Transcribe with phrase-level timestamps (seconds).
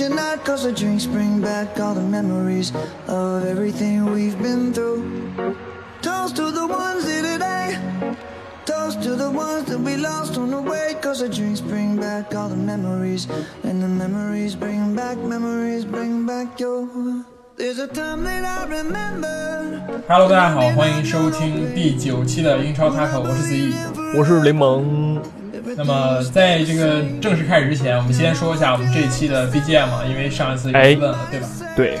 [0.00, 0.44] you're not.
[0.44, 2.72] Cause the drinks bring back all the memories
[3.08, 5.02] of everything we've been through.
[6.02, 7.78] Toast to the ones here today.
[8.64, 10.94] Toast to the ones that we lost on the way.
[11.00, 13.28] Cause the drinks bring back all the memories.
[13.64, 16.88] And the memories bring back, memories bring back your.
[17.56, 19.80] There's a time that I remember.
[20.08, 23.74] Hello，大家好，欢迎收听第九期的英超 Taco，我是子毅。
[24.18, 25.22] 我是雷蒙。
[25.77, 31.47] 那么在这个正式开始之前，我们先说一下我们这一期的 BGM 啊，因为上一次有哎人问了，对吧？
[31.75, 31.99] 对，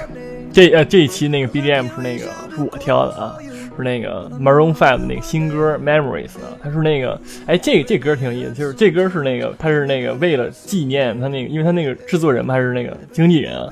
[0.51, 2.25] 这呃这一期那个 BGM 是那个
[2.55, 3.35] 是我挑的啊，
[3.77, 13.67] 是那个 Maroon Five 的那个新歌 Memories 啊，它是那个哎这这歌挺有意思，就是这歌是那个它是那个为了纪念他那个，因为他那个制作人嘛还是那个经纪人啊，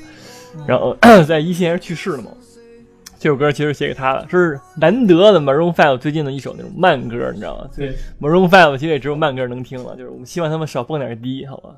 [0.68, 0.96] 然后
[1.28, 2.32] 在一七年去世了嘛。
[3.20, 7.68] 这首歌其实写给他的，是难得的 Maroon Five 最近的一首那种慢歌，你知道吗？
[7.76, 11.72] 对，Maroon Five 其实也只有慢歌能听了，就是我们希望他们少蹦点低，好吧？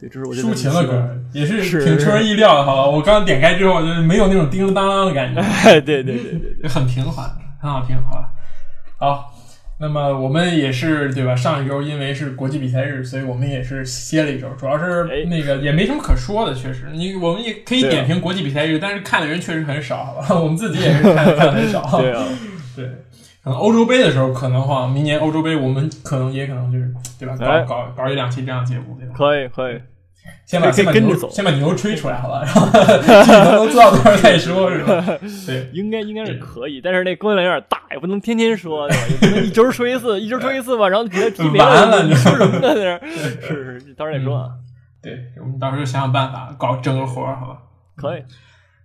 [0.00, 2.86] 对，这是我觉得抒情的歌也是是挺出人意料的，好吧？
[2.86, 7.28] 我刚点开之后，就是没有那种叮叮当当的感觉， 哎，对对对对 很平缓，
[7.60, 8.28] 很好听，好吧？
[8.98, 9.34] 好，
[9.78, 11.36] 那么我们也是对吧？
[11.36, 20.40] 上一周因为是国际比赛日，所以我们也是歇了一周，主要是哎那个也没什么可说的，确实，你我们也可以点评国际比赛日，但是看的人确实很少，好吧？
[20.40, 22.24] 我们自己也是看看的很少， 对啊，
[22.74, 22.86] 对，
[23.44, 27.36] 可能欧洲杯的时候，可能哈，明年欧洲杯我们可能也可能就是对吧？
[27.38, 29.14] 搞哎搞搞一两期这样的节目，对吧？
[29.14, 29.78] 可以可以，
[30.44, 32.42] 先把先把牛跟着走先把牛吹出来，好吧？
[32.44, 35.04] 然后 做到多少再说，是吧？
[35.46, 39.02] 对， 应该应该是可以，但是那工作量有点大，也不能天天说，对吧？
[39.08, 42.60] 也不能一周说一次，一周说一次吧，然后比赛踢没完了你你说什么呢？
[42.74, 43.00] 在那儿
[43.40, 44.50] 是是，到时候再说啊，
[45.02, 47.58] 对，我们到时候想想办法搞整个活儿，好吧？
[47.96, 48.22] 可以，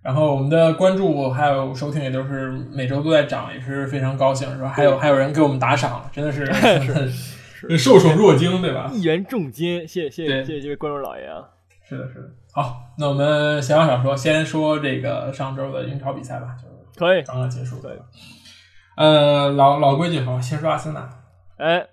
[0.01, 4.69] 然后我们的关注还有收听也都是每周都在涨，也是非常高兴，是吧？
[4.69, 7.11] 还有还有人给我们打赏，真的是是
[7.77, 8.89] 受宠若惊，对吧？
[8.93, 11.43] 一元重金，谢谢谢谢谢谢这位观众老爷啊，
[11.87, 12.29] 是的，是的。
[12.53, 17.81] 好，那我们闲话少说，先说这个上周的英超比赛吧，就是可以，刚刚结束。
[17.81, 17.91] 对，
[18.95, 21.09] 呃，老老规矩，好，先说阿森纳。
[21.57, 21.87] 哎。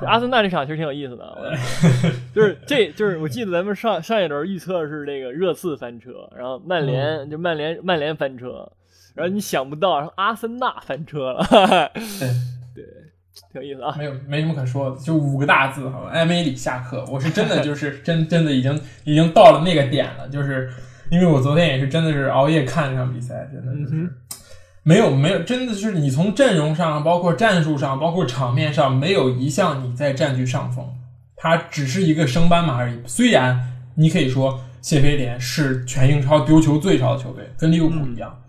[0.00, 1.54] 阿森纳这场其实挺有意思的，
[2.34, 8.70] 就是这就是我记得咱们上上一轮预测是这个热刺翻车，然后曼联就曼联曼联翻车，
[9.14, 11.90] 然后你想不到，然后阿森纳翻车了，哈哈
[13.56, 13.94] 挺有意思啊。
[13.98, 16.10] 没有没什么可说的，就五个大字，好吧？
[16.10, 20.70] 埃梅里下课，我是真的就是 真真的已经已经到了那个点了，就是
[21.10, 23.96] 因为我昨天也是真的是熬夜看这场比赛，真的就是。
[23.96, 24.10] 嗯
[24.88, 30.88] 没有没有，真的就是你从阵容上，包括战术上，包括场面上，没有一项你在占据上风。
[31.34, 32.96] 它只是一个升班马而已。
[33.04, 33.60] 虽然
[33.96, 38.40] 你可以说谢菲联是全英超丢球最少的球队，跟利物浦一样，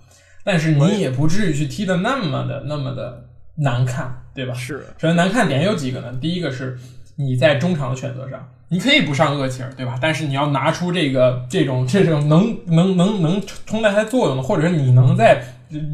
[0.44, 3.26] 但是你也不至于去踢的那么的那么的
[3.56, 4.54] 难看，对吧？
[4.54, 6.16] 是，首先难看点有几个呢？
[6.22, 6.78] 第一个是
[7.16, 9.98] 你在中场的选择上，你可以不上厄齐尔，对吧？
[10.00, 15.44] 但是你要拿出这个这种这种能能能能冲淡它的作用的，或者是你能在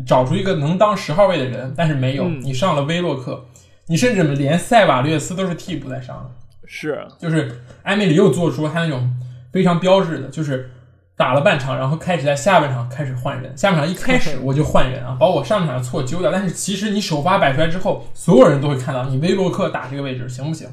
[0.06, 3.46] 找出一个能当十号位的人，但是没有，嗯你上了威洛克，
[3.88, 6.30] 你甚至连塞瓦略斯都是替补在上的。
[6.66, 9.10] 是，就是埃梅里又做出他那种
[9.54, 10.70] 非常标志的，就是
[11.16, 16.32] 打了半场，然后开始在下半场开始换人，下半场一开始 我就换人啊，把我上半场的错揪掉。
[16.32, 20.68] 但是其实你首发摆出来之后，所有人都会看到你威洛克打这个位置行不行？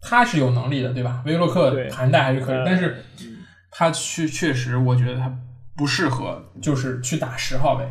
[0.00, 1.22] 他是有能力的，对吧？
[1.26, 3.04] 威洛克对盘带还是可以嗯，但是
[3.70, 5.30] 他确确实，我觉得他
[5.76, 7.84] 不适合，就是去打十号位。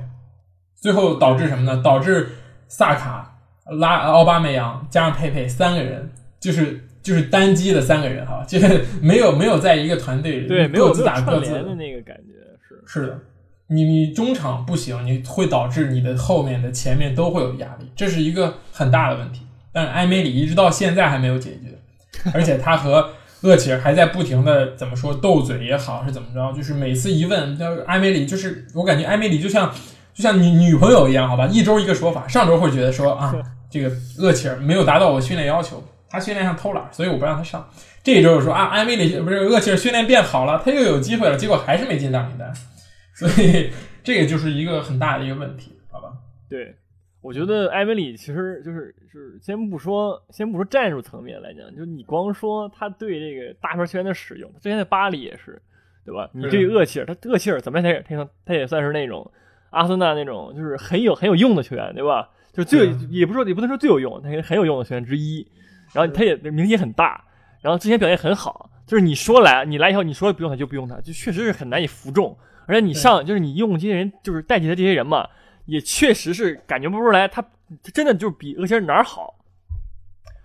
[0.82, 1.84] 最后导致什么呢？
[1.84, 2.36] 导致
[2.68, 11.52] 萨卡、拉奥巴梅扬加上佩佩三个人，就是就是单机的三个人哈， 就是没有没有在一个团队里，对，没有各自打各自。
[11.52, 12.34] 的那个感觉，
[12.68, 13.20] 是，是的，
[13.68, 19.42] 你你中场不行，你会导致你的后面的前面都会有压力，这是一个很大的问题。
[19.72, 21.80] 但是埃梅里一直到现在还没有解决，
[22.34, 23.10] 而且他和
[23.42, 29.72] 厄齐尔还在不停的怎么说斗嘴也好是怎么着，就是每次一问，就是埃梅里就是我感觉埃梅里就像
[30.14, 33.34] 就像女女朋友一样，好吧，一周一个说法，上周会觉得说啊
[33.70, 37.70] 这个厄齐尔没有达到我训练要求，他训练上偷懒，所以我不让他上。
[38.04, 42.52] 这一周又说啊埃梅里不是厄齐尔训练变好了，他又有机会了，结果还是没进大名单。
[43.14, 43.70] 所以
[44.02, 46.14] 这个就是一个很大的一个问题，好吧？
[46.50, 46.74] 对，
[47.22, 55.62] 我觉得埃梅里其实就是就是先不说先不说战术层面来讲，就你光说他对这个大牌球员的使用，之前在巴黎也是，
[56.06, 56.30] 对吧？
[56.34, 59.30] 你对厄齐尔，他厄齐尔怎么样他也他他也算是那种
[59.72, 62.30] 阿森纳那种就是很有很有用的球员，对吧？
[62.54, 65.46] 就最也不说也不能说最有用，他是很有用的球员之一。
[65.94, 67.24] 然后他也名气也很大，
[67.62, 72.38] 然后之前表现很好，就是你说来你来以后你说不用他就不用他，就确实是很难以服众。
[72.68, 75.28] 而且你上就是你用这些人，就是代替他这些人嘛，
[75.66, 79.36] 也确实是感觉不出来他他真的就是比厄齐尔哪儿好。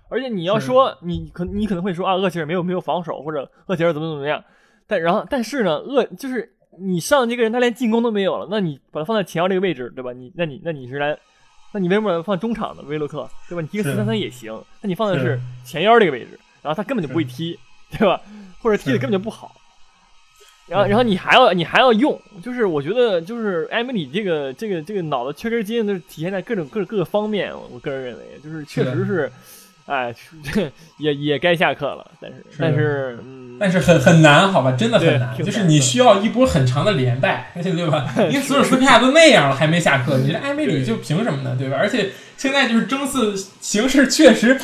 [0.09, 4.43] 而且你要说你可你可能会说啊，厄齐尔没有没有防守，或者厄齐尔怎么怎么样，
[4.87, 10.13] 但然后但是呢，厄就是你上这个人他连进攻都没有了，那你把他放在前腰这个位置，对吧？
[10.13, 11.19] 你那你那你是来，
[11.75, 12.85] 那你为什么放中场呢？
[12.87, 13.61] 威洛克，对吧？
[13.61, 17.59] 你踢个四三三也行，那你放的是前腰这个位置，然后他根本就不会踢，
[17.91, 18.21] 对吧？
[18.63, 19.57] 或者踢的根本就不好。
[20.69, 27.53] 然后，然后你还要你还要用，就是我觉得就是艾米里这个这个这个脑子缺根筋，就是体现在各种各各个方面。
[27.71, 29.31] 我个人认为，就是确实是，
[29.87, 30.15] 哎，
[30.99, 32.07] 也也该下课了。
[32.21, 35.37] 但是但是嗯，但是很很难，好吧，真的很难。
[35.37, 38.13] 就是你需要一波很长的连败，对吧？
[38.31, 41.55] 因为索尔斯克亚都那样了，还没下课，你这埃梅里就凭什么呢？
[41.59, 41.77] 对吧？
[41.79, 44.59] 而且现在就是争四形势确实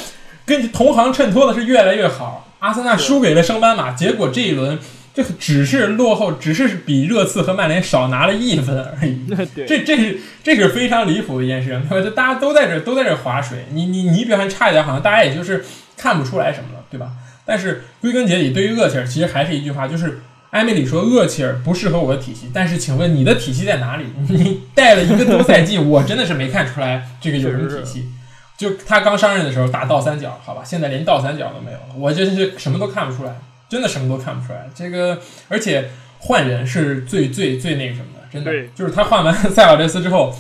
[0.47, 2.47] 跟同行衬托的是越来越好。
[2.61, 4.79] 阿森纳输给了升班马，结果这一轮。
[5.13, 9.27] 这只是落后，只是比热刺和曼联少拿了一分而已。
[9.67, 12.11] 这这是这是非常离谱的一件事，对吧？
[12.15, 15.65] 大家都在这都在这划水，你你你表现差一点，好像大家也就是
[15.97, 17.11] 看不出来什么了，对吧？
[17.45, 20.21] 但是归根结底，对于厄齐尔，其实还是一句话，就是
[20.51, 22.49] 埃梅里说厄齐尔不适合我的体系。
[22.55, 24.05] 但是，请问你的体系在哪里？
[24.31, 28.09] 你带了一个多赛季， 我真的是没看出来这个有什么体系。
[28.57, 33.35] 就他刚上任的时候打倒三角，好吧，现在连倒三角都没有了，我真是什么都看不出来。
[33.71, 35.17] 真的什么都看不出来，这个
[35.49, 35.89] 而且
[36.19, 40.35] 换人是最最最那个什么的，真的就是他换完塞瓦雷斯之后，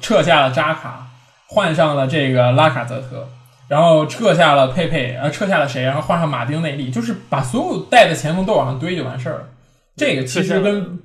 [0.00, 1.06] 撤下了扎卡，
[1.46, 3.28] 换上了这个拉卡泽特，
[3.68, 5.84] 然后撤下了佩佩，呃，撤下了谁？
[5.84, 9.48] 然后换上马丁内利，就是把所有带的前锋都往上堆就完事儿了。
[9.96, 10.98] 这个其实跟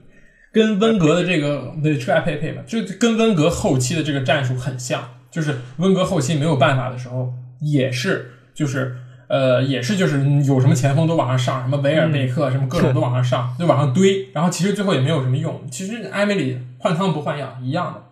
[0.51, 7.31] 跟温格的这个对撤下佩佩吧，就跟温格后期的这个战术很像，就是温格后期没有办法的时候，
[7.61, 8.97] 也是就是。
[9.27, 15.61] 呃，也是，就是有什么前锋都往上上，什么维尔贝克，什么各种都往上上， 就往上堆，然后其实最后也没有什么用。
[15.69, 18.03] 其实埃梅里换汤不换药一样的。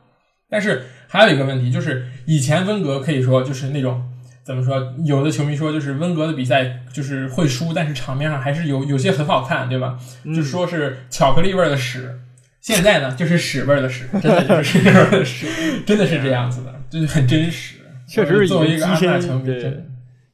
[0.49, 4.03] 但是还有一个问题，就是以前温格可以说就是那种
[4.43, 9.97] 怎么说，有的球迷说就是温格的比赛就是会输，但是场面上还是有有些很好看，对吧？
[10.35, 12.19] 就说是巧克力味的屎。
[12.61, 15.47] 现在呢，就是屎 味的屎，真的就是屎味的屎，
[15.85, 17.77] 真的是这样子的，就是很真实。
[18.07, 19.45] 确实是作为一个阿森纳球迷。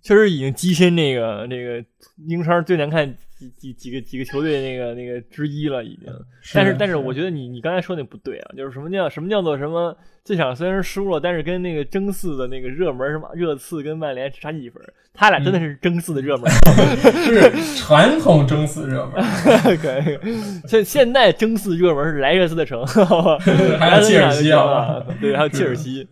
[0.01, 1.83] 确实已经跻身那个那个
[2.27, 6.07] 英超最难看几几几个几个球队那个那个之一了，已经。
[6.53, 9.95] 但是但是，我觉得你你刚才说那不对啊，就是什么叫什么叫做什么？
[10.24, 14.80] 这场虽然输了，但是跟那个争四的那个热门什么热刺跟曼联差几分，
[15.15, 16.47] 他俩真的是争四的热门，
[17.25, 19.13] 是传统争四热门。
[19.81, 20.19] 可以，
[20.68, 22.86] 现现在争四热门是莱热斯的城，
[23.80, 26.07] 还有切尔西啊，对，还有切尔西。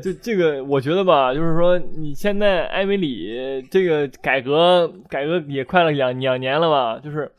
[0.00, 7.30] 就这个，我觉得吧，就是说，你现在埃梅里这个改革改革也快了两两年了吧，就是，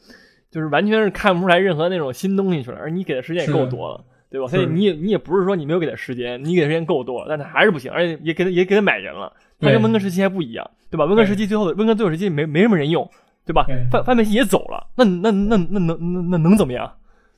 [0.51, 4.47] 就是完全是看不出来任何那种新东西去了，而你给的时间也够多了，对吧？
[4.47, 11.05] 所以你也你也不是说你没有给他时间，你给的时间够多了，但他还是不行，而且也给他也给他买人了，他跟温格时期还不一样，对吧？
[11.05, 13.09] 温格时期最后温格最后时期没没什么人用，
[13.45, 13.65] 对吧？
[13.89, 16.91] 范范佩西也走了，那那那那能那那能怎么样，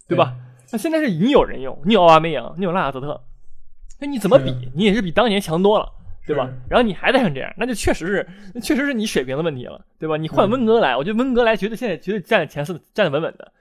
[0.08, 0.36] 对吧？
[0.72, 3.22] 那现在是你有人用，你有奥巴梅扬，你有拉卡泽特。
[4.00, 4.54] 那你怎么比？
[4.74, 5.92] 你也是比当年强多了，
[6.26, 6.50] 对吧？
[6.70, 10.18] 然后你还带成这样，那就确实是，那确实是你水平的问题了，对吧？
[10.18, 13.52] 你换温格来，我觉得温格来绝对现在绝对站在前四，站得稳稳的。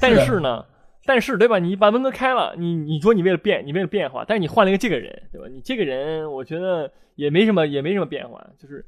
[0.00, 0.64] 但是呢，
[1.04, 1.58] 但是对吧？
[1.58, 5.46] 你把温格开了，你你说你为了变，你为了变化，但是你换了一个这个人，对吧？
[5.50, 8.84] 你这个人，我觉得也没什么，也没什么变化，就是。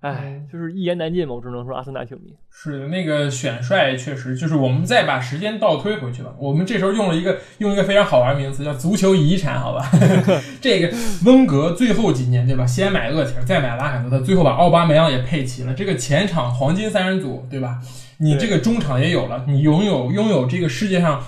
[0.00, 6.34] 哎，就是一言难尽嘛，我只能说阿森纳球迷是的，那个选帅确实就是我们再把时间倒推回去吧。
[6.38, 9.90] 我们这时候用了一个用一个非常好玩的名词，叫足球遗产，好吧？
[10.58, 12.66] 这个温格最后几年对吧？
[12.66, 17.78] 先买厄齐尔，再买拉卡泽特，最后把奥巴梅扬也配齐了，这个前场黄金三人组对吧？
[18.16, 21.22] 你这个中场也有了，你拥有拥有这个世界上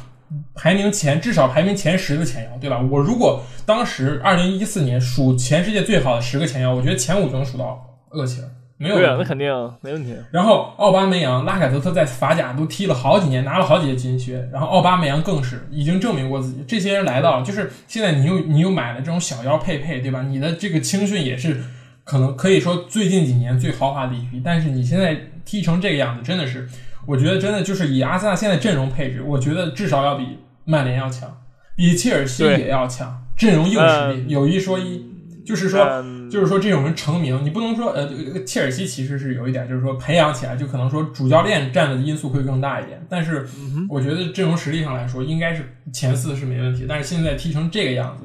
[0.54, 2.80] 排名前至少排名前十的前腰对吧？
[2.90, 8.48] 我如果当时二零一四年数全世界最好的十个前腰，我觉得前五就能数到厄齐尔。
[8.82, 9.48] 没有，对啊，那肯定
[9.80, 10.12] 没问题。
[10.32, 14.48] 然后奥巴梅扬、拉凯泽特在法甲都踢了好几年，拿了好几届金靴。
[14.52, 16.64] 然后奥巴梅扬更是已经证明过自己。
[16.66, 20.22] 这些人来到，就是现在你又你又买了这种小妖佩佩，对吧？
[20.22, 21.62] 你的这个青训也是
[22.02, 24.42] 可能可以说最近几年最豪华的一批。
[24.44, 26.68] 但是你现在踢成这个样子，真的是，
[27.06, 31.40] 我觉得真的就是以阿森纳现在阵容配置，我觉得至少要比曼联要强，
[31.76, 33.22] 比切尔西也要强。
[33.36, 35.04] 阵容硬实力有一说一，
[35.44, 36.04] 就是说。
[36.32, 38.08] 就是说，这种人成名，你不能说，呃，
[38.46, 43.04] 切尔西其实是有一点，就是说培养起来，就可能说主教练占的因素会更大一点。
[43.06, 43.46] 但是，
[43.86, 46.86] 我觉得阵容实力上来说，应该是前四是没问题。
[46.88, 48.24] 但是现在踢成这个样子，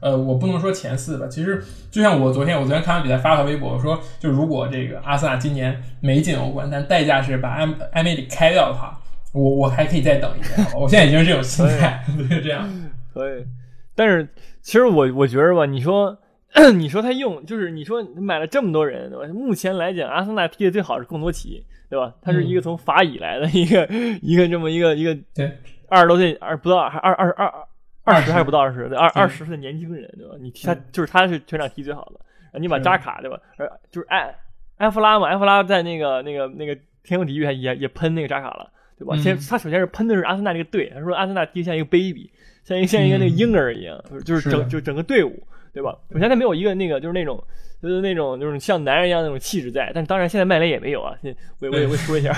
[0.00, 1.26] 呃，我不能说前四吧。
[1.28, 9.00] 其实，就像我昨天，我昨天看完比赛发了微博，我说，就如果这个阿森纳今年没进欧冠，但代价是把埃埃梅里开掉的话，
[9.32, 10.68] 我我还可以再等一年。
[10.78, 12.68] 我现在已经是这种心态， 对，这样
[13.14, 13.46] 可以。
[13.94, 14.28] 但是，
[14.60, 16.18] 其实我我觉着吧，你说。
[16.74, 19.32] 你说他用就是你说买了这么多人，对吧？
[19.32, 22.14] 目前来讲，阿森纳踢的最好是贡多齐，对吧？
[22.22, 23.86] 他是一个从法乙来的一个
[24.22, 25.52] 一个这么一个一个对
[25.88, 27.68] 二十多岁，二不到二二二二
[28.04, 30.34] 二十还是不到二十，二二十岁的年轻人，对吧？
[30.40, 33.38] 你踢他就是他是全场踢最好的，你把扎卡，对吧？
[33.58, 34.34] 呃，就是埃
[34.78, 39.14] 埃弗拉嘛，埃弗拉在那个那个那个天空体育还也也喷那个扎卡了，对吧？
[39.14, 42.30] 嗯先他首先是喷的是阿森纳这个队，他说阿森纳踢像一个 baby，
[42.64, 45.46] 像一个像一个那个嗯婴儿一样，就是整就整个队伍，
[45.76, 45.96] 对吧？
[46.10, 47.40] 我现在没有一个那个就是那种。
[47.82, 52.32] 就是那种就是像男人一样那种气质在，但当然现在麦雷也没有啊，现我我也会说一下，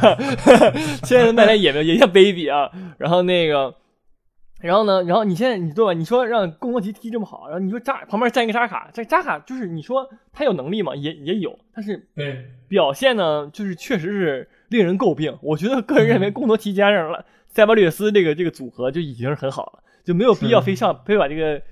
[1.07, 2.69] 现在的麦雷也没有，也像 baby 啊。
[2.99, 3.73] 然后那个，
[4.61, 5.93] 然后呢，然后你现在你对吧？
[5.93, 10.95] 你说让贡多齐踢这么好，然后你说扎旁边站一个扎卡，这扎卡就是你说他有能力嘛？
[10.97, 12.09] 也也有，但是，
[12.69, 15.39] 表现呢，就是确实是令人诟病。
[15.41, 21.63] 我觉得个人认为贡多齐加上了塞巴略斯这个这个组合就已经是很好了，就没有必要非上非把这个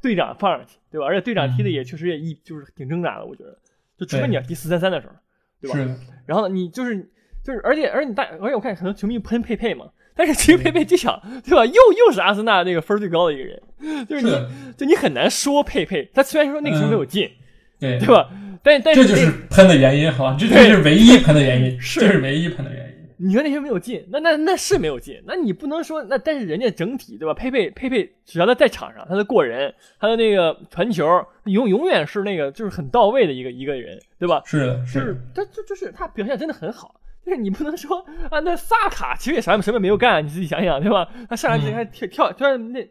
[0.00, 1.06] 队长放上去，对吧？
[1.06, 3.58] 而且队长踢的嗯也确实也一就是挺挣扎的，我觉得。
[3.98, 5.12] 就除非你要踢四三三的时候，
[5.60, 5.76] 对吧？
[5.76, 5.94] 是，
[6.26, 6.96] 然后呢，你就是
[7.44, 9.86] 就是，而且而且你大，而且我看很多球迷喷佩佩嘛，
[10.16, 13.62] 但是其实佩佩这场对吧，又又是阿森纳那个分儿最高的一个人，
[14.06, 17.30] 就是你是，就你很难说佩佩，他虽然说那个球没有进，
[17.78, 18.28] 对对吧？
[18.64, 20.36] 但但这就是喷的原因，好吧？
[20.40, 22.91] 这就是唯一喷的原因， 是这是唯一喷的原因。
[23.24, 27.32] 你说那些没有进，那那那是没有进，那你不能说那，但是人家整体对吧？
[27.32, 31.04] 佩佩佩佩，只要他在场上，他的过人，他的那个传球，
[31.44, 34.42] 永永远是那个就是很到位的一个一个人，对吧？
[34.44, 41.08] 是是，他就就是他表现真的很好，但是你不能说啊，那萨卡其实也什么什么也没有干，你自己想想对吧？
[41.30, 42.84] 他上来之前还跳跳，虽然那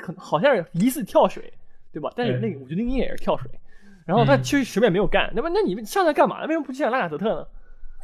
[0.00, 1.52] 可能好像是疑似跳水，
[1.92, 2.10] 对吧？
[2.16, 3.48] 但是那个我觉得应该也是跳水，
[4.04, 5.48] 然后他嗯其实什么也没有干，对吧？
[5.54, 6.44] 那你上来干嘛？
[6.46, 7.46] 为什么不去上拉卡泽特呢？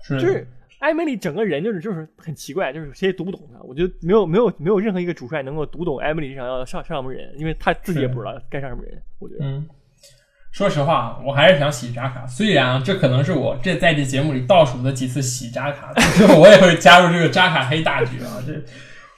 [0.04, 0.46] 是就是
[0.82, 3.60] 埃梅里整个人就是就是很奇怪，就是谁也读不懂他。
[3.62, 9.00] 我觉得没有没有没有任何一个主帅能够读懂埃梅里想要上上什么人，因为他自己也不知道该上什么人。
[9.20, 9.64] 我觉得，嗯，
[10.50, 12.26] 说实话，我还是想洗扎卡。
[12.26, 18.42] 虽然，这可能是我这在这节目里倒数的几次洗扎卡，但是我也会加入这个扎卡黑大局啊。
[18.44, 18.52] 这，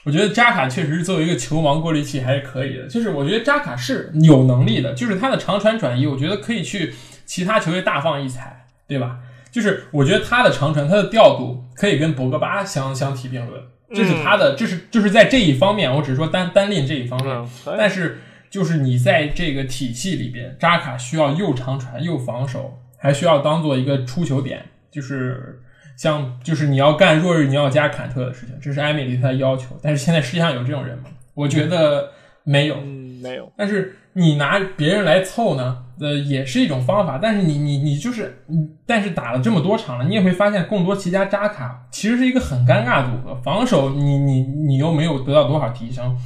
[0.05, 2.87] 我觉得扎卡确实作为一个球王过滤器还是可以的。
[2.89, 6.93] 就是我觉得扎卡是有能力的，就是他的长传转移，我觉得可以去
[7.25, 9.21] 其他球队大放异彩，对吧？
[9.55, 13.63] 就是我觉得他的长传，他的调度可以跟博格巴相相提并论，
[13.95, 17.33] 这是他的，这是就是在这一方面，我只是说单单拎这一方面。
[17.33, 18.19] 嗯，但是
[18.51, 25.61] 就是你在这个体系里边，扎卡需要又长传又防守，还需要当做一个出球点，就是
[25.97, 29.79] 像就是你要干若日尼奥加坎特的事情，这是埃梅里对他的要求。
[29.81, 31.05] 但是现在世界上有这种人吗？
[31.35, 32.11] 我觉得
[32.43, 32.75] 没有。
[32.75, 37.19] 嗯，没有，但是你拿别人来凑呢，呃，也是一种方法。
[37.21, 43.35] 但是你你你就是，你但是打了这么多场了，你也会发现贡多齐加扎卡其实是一个很尴尬的组合。
[43.43, 46.17] 防守你你你又没有得到多少提升，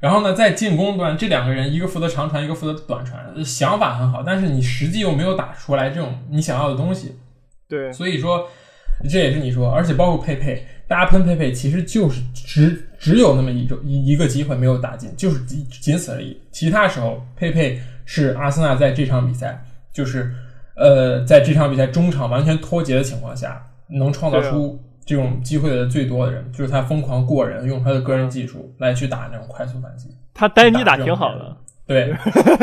[0.00, 7.16] 然后呢，在进攻端这两个人一个负责长传，一个负责短传，想法很好，但是你实际又没有打出来这种你想要的东西。
[7.68, 8.46] 对，所以说，
[9.08, 16.36] 这也是你说，而且包括佩佩，大家喷佩佩，其实就是只只有那么一种一一个机会没有打进，就是仅仅此而已。
[16.50, 20.32] 其他时候，佩佩是阿森纳在这场比赛，就是
[20.76, 30.08] 呃，在这场比赛中场完全脱节的情况下，能创造出这种机会的最多的人，就是他疯狂过人，用他的个人技术来去打那种快速反击。
[30.34, 31.56] 他单机打挺好的，
[31.86, 32.14] 对，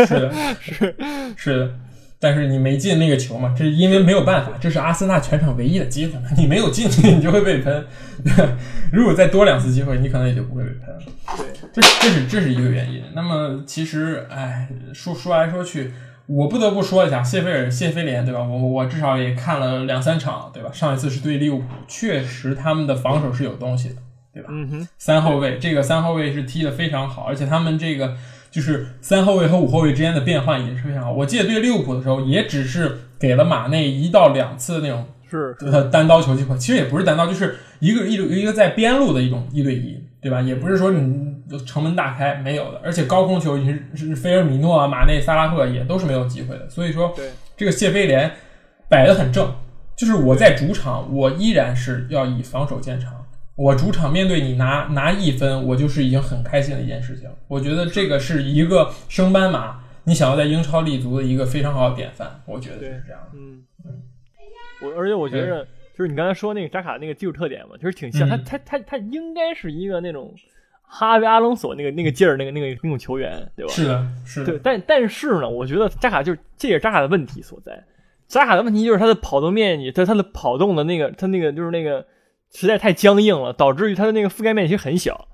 [0.05, 0.95] 是的， 是。
[1.35, 1.71] 是的，
[2.19, 7.85] 但是你没进那个球嘛，这是因为没有办法，这是阿森纳全场唯一的机会嘛， 你没有进去， 你就会被喷。
[8.91, 11.01] 如果再多两次机会，你可能也就不会被喷了。
[11.37, 13.01] 对，这这是这是一个原因。
[13.13, 15.93] 那么其实，哎，说说来说去，
[16.25, 18.41] 我不得不说一下谢菲尔、谢菲联，对吧？
[18.41, 20.69] 我我至少也看了两三场，对吧？
[20.73, 23.95] 上一次是对利物浦，确实他们的防守是有东西的，
[24.33, 24.49] 对吧？
[24.51, 28.17] 嗯哼，三后卫，这个三后卫是踢得非常好，而且他们这个
[28.51, 31.11] 就是三后卫和五后卫之间的变换也是非常好。
[31.11, 40.41] 我记得对利物浦的时候，也只是给了马内一到两次那种是呃单刀球机会，其实也不是单刀，就是一个一个一个在边路的一种一对一，对吧？
[40.41, 46.67] 也不是说你城门大开没有的，而且高空球你是是菲尔米诺啊、马内、萨拉赫也都是没有机会的。
[46.69, 48.31] 所以说，对这个谢菲联
[48.87, 49.53] 摆得很正，
[49.95, 53.13] 就是我在主场，我依然是要以防守见长。
[53.59, 57.29] 我主场面对你拿拿一分，我就是已经很开心的一件事情。
[57.49, 62.41] 我觉得这个是一个升班马，你想要在英超立足的一个非常好的典范。
[62.45, 63.37] 我觉得就是这样的。
[63.37, 63.65] 嗯，
[64.81, 70.33] 我而且我觉得就是你刚才说那个扎卡那个技术特点嘛，就是挺像、嗯他他他他应该是一个那种
[70.81, 73.73] 哈维阿隆索那个那个劲儿那个那个那种球员，对吧？
[73.73, 77.83] 是的，是的对，，但但是呢，我觉得扎卡就是这也是扎卡的问题所在。
[78.25, 82.05] 扎卡的问题就是他的跑动面积，他他的跑动的那个他那个就是那个
[82.51, 85.27] 实在太僵硬了，导致于他的那个覆盖面积很小。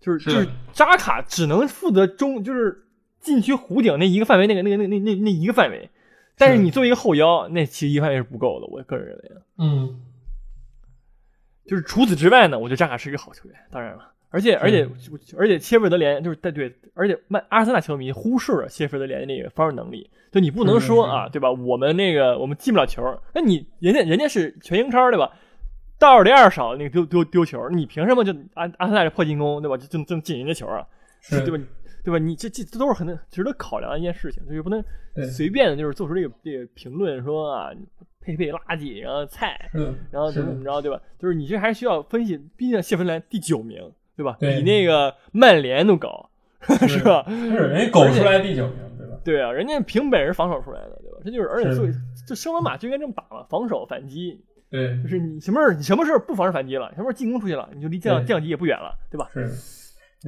[0.00, 2.86] 就是是就是扎卡只能负责中，就是
[3.20, 5.90] 禁区弧顶那一个范围，那个那个那那那那一个范围。
[6.36, 8.66] 但是你作为一个后腰，那其实一个范围是不够的。
[8.68, 10.00] 我个人认为，嗯，
[11.66, 13.58] 就是除此之外呢，我觉得扎卡是一个好球员。
[13.72, 14.88] 当然了，而且而且
[15.36, 20.08] 而且切菲尔德联就是带对，而且曼阿森纳球迷忽视了切菲尔德联的那个防守能力。
[20.30, 21.50] 就你不能说啊，对吧？
[21.50, 23.02] 我们那个我们进不了球，
[23.34, 25.32] 那你人家人家是全英超，对吧？
[25.98, 29.76] 倒数第二少那个丢丢丢球，你凭什么就阿阿森纳这破进攻，对吧？
[29.76, 30.86] 就就就进人家球啊，
[31.28, 31.64] 对吧？
[32.04, 32.18] 对吧？
[32.18, 34.82] 你这这这都是很值得考量的一件事情，就是不能
[35.30, 37.70] 随便的，就是做出这个这个评论说啊，
[38.20, 39.70] 佩佩垃圾，然后菜，
[40.10, 41.00] 然后怎么怎么着，对吧？
[41.18, 44.36] 就是你这还是需要分析，毕竟谢芬兰第九名，对吧？
[44.38, 46.30] 比那个曼联都高，
[46.86, 47.24] 是吧？
[47.28, 49.16] 是人家狗出来第九名，对吧？
[49.24, 51.18] 对啊，人家凭本事防守出来的，对吧？
[51.24, 51.92] 这就是，而且所以
[52.26, 54.40] 就升完马就应该这么打嘛，防守反击，
[54.70, 59.28] 对，就是你什么时候你什么时候不防守反击了，什么时候进攻出去了，你就离降降级也不远了，对吧？
[59.32, 59.50] 是。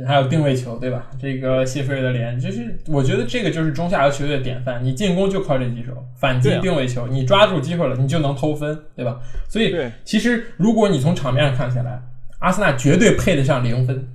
[0.07, 1.11] 还有定位球，对吧？
[1.21, 4.81] 这个谢菲尔德联，就是我觉得这个就是中下游球队的典范。
[4.85, 9.21] 你进攻就靠这几手，反击、定位球，你抓住机会了，你就能偷分，对吧？
[9.49, 12.01] 所以，其实如果你从场面上看起来，
[12.39, 14.07] 阿森纳绝对配得上零分，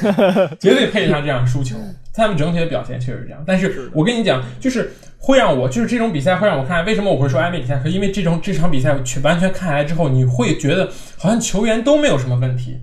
[0.60, 1.76] 绝对配得上这样输球。
[2.12, 3.42] 他们整体的表现确实是这样。
[3.46, 7.88] 但是我跟你讲，就是会让我，就是这种比赛会让我看，为什么我会说埃梅里下课？
[7.88, 12.80] 因为这种这场比赛全完全看下来之后，你会觉得好像球员都没有什么问题。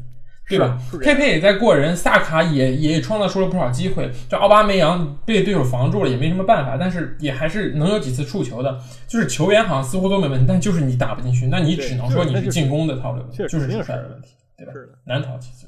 [0.50, 0.80] 对吧？
[1.04, 4.10] 佩佩也在过人，萨卡也也创造出了不少机会。
[4.30, 8.80] 这奥巴梅扬被对手防住了，也没什么办法，但是也还是能有几次触球的。
[9.10, 14.72] 就是球员好像似乎都没问题，但就是你打不进去，那你只能说你是进攻的套路，就是出赛的问题，对吧？
[15.06, 15.68] 难逃其咎。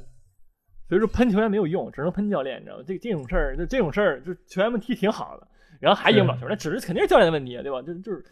[0.90, 2.84] 所以说喷球员没有用，只能喷教练，你知道吗？
[2.86, 5.48] 这这种事儿，就这种事儿，就球员们踢挺好的，
[5.80, 7.82] 然后还赢不了球，那只是肯定是教练的问题，对吧？
[7.82, 8.26] 就就是，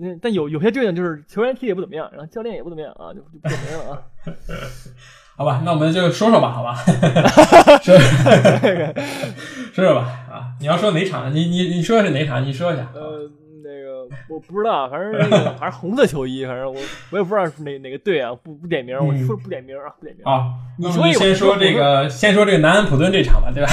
[0.00, 4.02] 嗯，但有有些队呢，就是球员踢的也不怎么样，然后教练也不怎么样啊，就就不点名了啊。
[5.36, 6.74] 好吧，那我们就说说吧，好吧，
[7.84, 7.98] 说
[9.74, 10.00] 说说吧
[10.32, 10.56] 啊！
[10.60, 11.30] 你要说哪场？
[11.34, 12.42] 你你你说的是哪场？
[12.42, 12.90] 你说一下。
[12.94, 13.45] 呃，那个
[14.28, 20.54] 我不知道，反正那个还是红色球衣，反正我我也不知道是哪哪个队啊，不不点名，我说不点名啊，不点名啊。
[20.78, 23.70] 你说先说这个，先说这个南安普顿这场吧，对吧？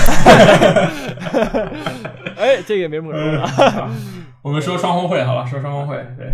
[2.37, 3.89] 哎，这个没什么说。
[4.41, 5.45] 我们说双红会，好吧？
[5.45, 6.27] 说双红会，对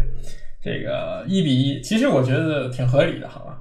[0.62, 3.58] 这个一比一，其实我觉得挺合理的，好吧？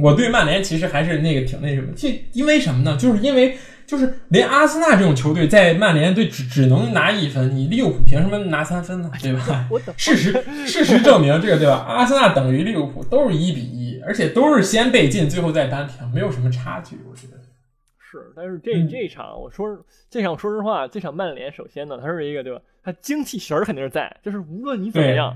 [0.00, 2.96] 我对曼联其实还是那个挺那什么，这因为什么呢？
[2.96, 3.56] 就是因为
[3.88, 9.10] 就是连阿森纳这种球队在曼联队只只能拿一分，你利物浦凭什么拿三分呢？
[9.22, 9.66] 对吧？
[9.96, 10.30] 事实
[10.66, 11.86] 事实证明这个对吧？
[11.88, 16.98] 阿森纳等于利物浦都是一比一，而且都是先被进，最后再扳平，没有什么差距。
[17.10, 17.38] 我觉得
[17.98, 19.66] 是，但是这这场我说
[20.10, 22.60] 这场说实话，这场曼联首先呢，它是一个对吧？
[22.84, 25.34] 它精气神儿肯定是在，就是无论你怎么样。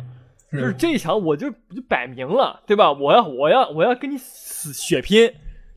[0.53, 2.93] 就是这一场，我就就摆明了，对吧？
[2.93, 5.33] 我要我要我要跟你死血拼，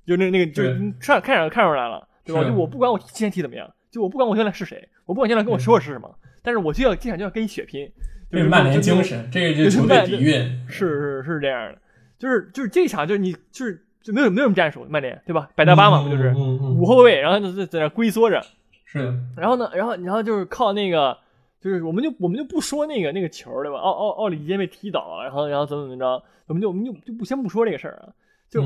[0.05, 2.43] 就那那个就是看看上看出来了，对吧？
[2.43, 7.89] 就我不管我之前踢怎么样，就我不管我现在是谁，我不管现在跟我说的是什么，但是我就要这场就要跟你血拼。
[8.31, 11.79] 这是曼联精神，这个就是球队底蕴，是是是这样的。
[12.17, 15.49] 就是就是这场，就是你就是就没有没有什么战术，曼联对吧？
[15.55, 18.41] 百大巴嘛，不就是五后卫，然后在在那龟缩着，
[18.85, 19.13] 是。
[19.38, 21.17] 然后呢，然后然后就是靠那个。
[21.61, 23.79] 就是我们就我们就不说那个那个球对吧？
[23.79, 26.23] 奥奥奥里杰被踢倒了，然后然后怎么怎么着？
[26.45, 28.13] 我们就我们就就不先不说这个事儿啊，
[28.51, 28.61] 就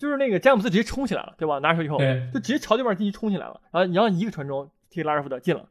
[0.00, 1.60] 就是那个詹姆斯直接冲起来了，对吧？
[1.60, 1.98] 拿球以后
[2.32, 5.68] 就直接朝对面进去冲起来了，然后然后一个传中替拉什福德进了，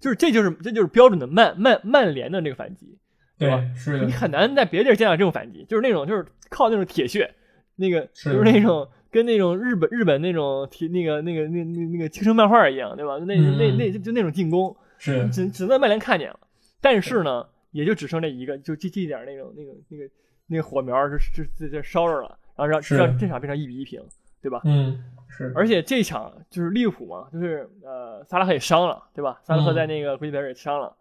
[0.00, 2.98] 就是这就是这就是标准的曼曼曼联的那个反击，
[3.38, 3.64] 对吧？
[3.74, 7.32] 是你很难在别地儿见到这种反击，就是那种就是靠那种铁血，
[7.76, 13.16] 那个就是那种跟那种日本日本那种铁那个那个那那那个青春漫画一样，对吧？
[13.18, 14.76] 那那那就那种进攻。
[15.00, 16.40] 是只只在曼联看见了，
[16.80, 20.10] 但是呢，也就只剩这一个，就这这一点那种那个那个
[20.48, 24.02] 那个火苗是是在在烧着了，然后让让这场变成一比一平，
[24.42, 24.60] 对吧？
[24.64, 25.52] 嗯，是。
[25.54, 29.40] 而且这场就是利物浦嘛，就是呃，萨拉赫也伤了，对吧？
[29.42, 30.94] 萨拉赫在那个国际杯也伤了，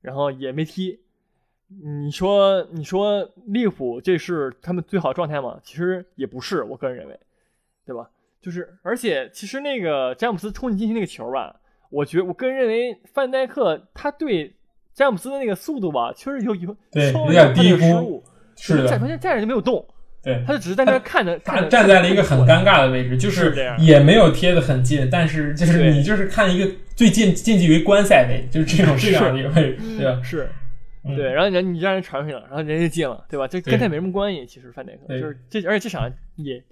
[0.00, 1.00] 然后也没踢。
[1.82, 5.60] 你说你说利物浦这是他们最好状态吗？
[5.62, 7.20] 其实也不是，我个人认为，
[7.86, 8.10] 对吧？
[8.40, 11.60] 就是而且其实那个詹姆斯冲进去那个球吧。
[11.90, 14.54] 我觉我个人认为，范戴克他对
[14.94, 18.24] 詹姆斯的那个速度吧，确实有有有点低估，
[18.56, 19.86] 是的，站他站着就没有动，
[20.22, 30.20] 对，他就只是在那看着，他站在了一个很尴尬的位置，就是也没有贴的很近，但是就是你就是看一个最近近距离观赛位，就是这种这样的一个位置，对吧？
[30.22, 30.50] 是，
[31.16, 33.48] 对，然后人你让人传出去了，然后人家进了，对吧？
[33.48, 35.18] 这跟他没什么关系，其实范戴克。
[35.18, 36.62] 就是这，而且这场也。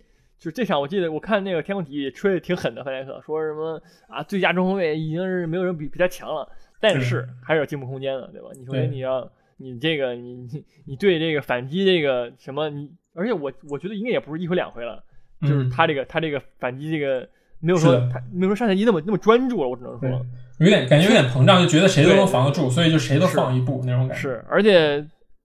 [0.40, 6.48] 就这场，我记得我看那个天空体育吹的挺狠的，范戴克说什么啊，最佳中后卫已经是没有人比比他强了，
[6.80, 8.46] 但是还是有进步空间的，对吧？
[8.54, 15.02] 你首先你要你这个你你你对这个反击这个什么你，而且我我觉得应该也不是一回两回了，
[15.42, 17.28] 就是他这个他这个反击这个
[17.60, 20.26] 没有说他没有说上赛季那么那么专注了，我只能说
[20.60, 24.22] 有点感觉有点膨胀，就觉得谁都能防得住，所以就谁都放一步那种感觉。
[24.22, 25.04] 是，而且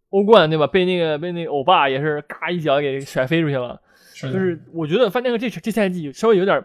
[0.09, 0.67] 欧冠对吧？
[0.67, 3.81] 被那个被那个欧巴也是嘎一脚给甩飞出去了。
[4.13, 6.63] 是，就是我觉得范戴克这这赛季稍微有点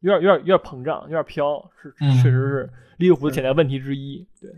[0.00, 4.26] 有点有点有点膨胀，有点飘，是嗯确实是利物浦的潜在问题之一。
[4.40, 4.50] 对，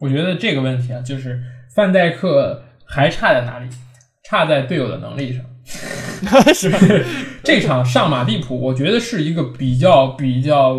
[0.00, 1.42] 我觉得这个问题啊，就是
[1.74, 3.68] 范戴克还差在哪里？
[4.28, 5.42] 差在队友的能力上。
[6.54, 6.70] 是
[7.42, 10.74] 这场上马蒂普，我觉得是一个比较比较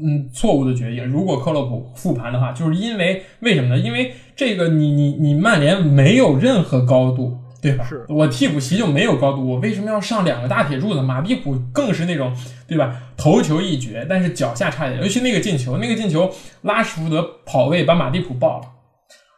[0.00, 1.04] 嗯错误的决定。
[1.06, 3.78] 如果克洛普复盘的话，就是因为为什么呢？
[3.78, 7.84] 因为这个你你你曼联没有任何高度，对吧？
[7.88, 11.00] 是我替补席就没有高度，我为什么要上两个大铁柱子？
[11.00, 12.32] 马蒂普更是那种
[12.68, 12.94] 对吧？
[13.16, 18.66] 头球一绝，但是脚下差一点，尤其那个进球，那个进球拉什福德跑位把马蒂普爆了。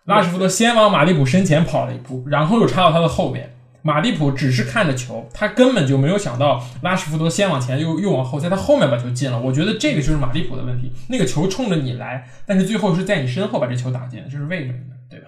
[0.07, 3.54] 拉什福德先往马蒂普身前跑了一步，然后又插到他的后面。
[3.87, 9.39] 马蒂普只是看着球，他根本就没有想到拉什福德先往前又又往后，在他后面把球进了。
[9.39, 10.91] 我觉得这个就是马蒂普的问题。
[11.11, 14.95] 那个球冲着你来，但是最后是在你身后把这球打进，这是为什么呢？
[15.11, 15.27] 对吧？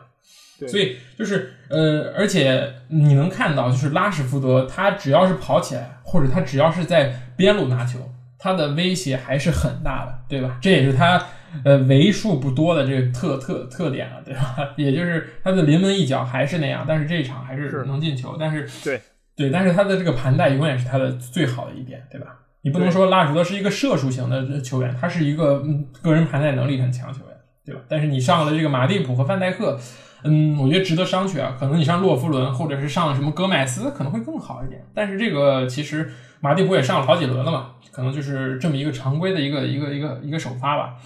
[0.59, 7.99] 对所以就是呃，而且你能看到，就是拉什福德他只要是跑起来，或者他只要是在边路拿球，
[8.39, 10.57] 他的威胁还是很大的，对吧？
[10.63, 11.23] 这也是他
[11.65, 14.57] 呃为数不多的这个特特特点了，对吧？
[14.77, 19.01] 也就是他的临门一脚还是那样，但是这一场还是是能进球，但是对
[19.37, 22.27] 对，但是他的这个盘带永远是他的最好的一点，对吧？
[22.63, 27.81] 你不能说拉什福德是一个射术型的球员，他是一个嗯个人盘带能力很强球员，对吧？
[27.89, 29.79] 但是你上了这个马蒂普和范戴克，
[30.25, 31.57] 嗯，我觉得值得商榷啊。
[31.61, 40.97] 可能你上洛夫伦或者是上什么戈麦斯可能会更好一点，但是这个其实马蒂普也上了好几轮了嘛，可能就是这么一个常规的一个一个一个一个首发吧。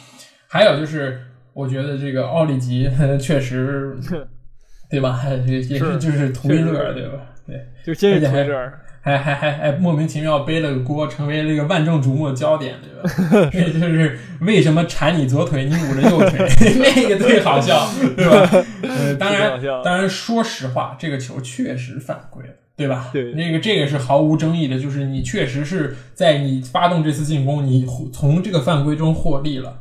[0.51, 1.21] 还有就是，
[1.53, 3.97] 我觉得这个奥里吉呵 确实，
[4.91, 5.21] 对吧？
[5.47, 7.21] 这也是是就是图一乐，对吧？
[7.47, 7.65] 对。
[7.87, 8.73] 就真是而且还。
[9.03, 13.49] 还还还还莫名其妙背了个锅，成为了一个万众瞩目的焦点，对吧？
[13.51, 16.47] 这就是为什么缠你左腿，你捂着右腿，
[16.79, 18.65] 那个最好笑，对吧？
[18.83, 22.53] 呃，当然当然，说实话，这个球确实犯规了。
[22.77, 23.09] 对吧？
[23.11, 29.79] 对那个这个是毫无争议的，就是你确实是在你发动这次进攻，你从这个犯规中获利了。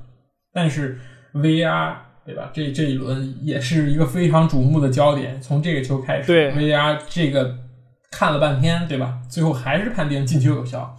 [0.60, 1.00] 但是
[1.34, 1.94] VR
[2.26, 2.52] 对吧？
[2.54, 7.56] 这这一轮也是一个非常瞩目的焦点，从这个球开始对，VR 这个
[8.12, 9.20] 看了半天，对吧？
[9.30, 10.98] 最后还是判定进球有效。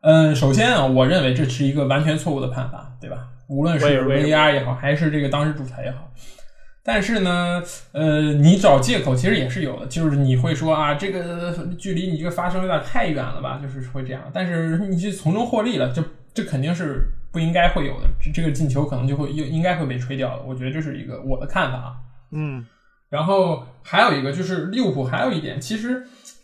[0.00, 3.28] 嗯，首先啊，我认为这是一个完全错误的判罚，对吧？
[3.48, 6.12] 无论是 VR 也好，还是这个当时主裁也好。
[6.84, 14.20] 但是呢，呃，你找借口其实也是有的，就是你会说啊，这个距离你这个发生有点太远了吧，就是会这样。
[14.34, 16.02] 但是你就从中获利了，这
[16.34, 20.42] 这肯定是不应该会有的，这这个进球可能就会应应该会被吹掉的。
[20.42, 21.94] 我觉得这是一个我的看法啊。
[22.30, 22.64] 嗯，
[23.08, 26.02] 然后还有一个就是利物浦还有一点，其实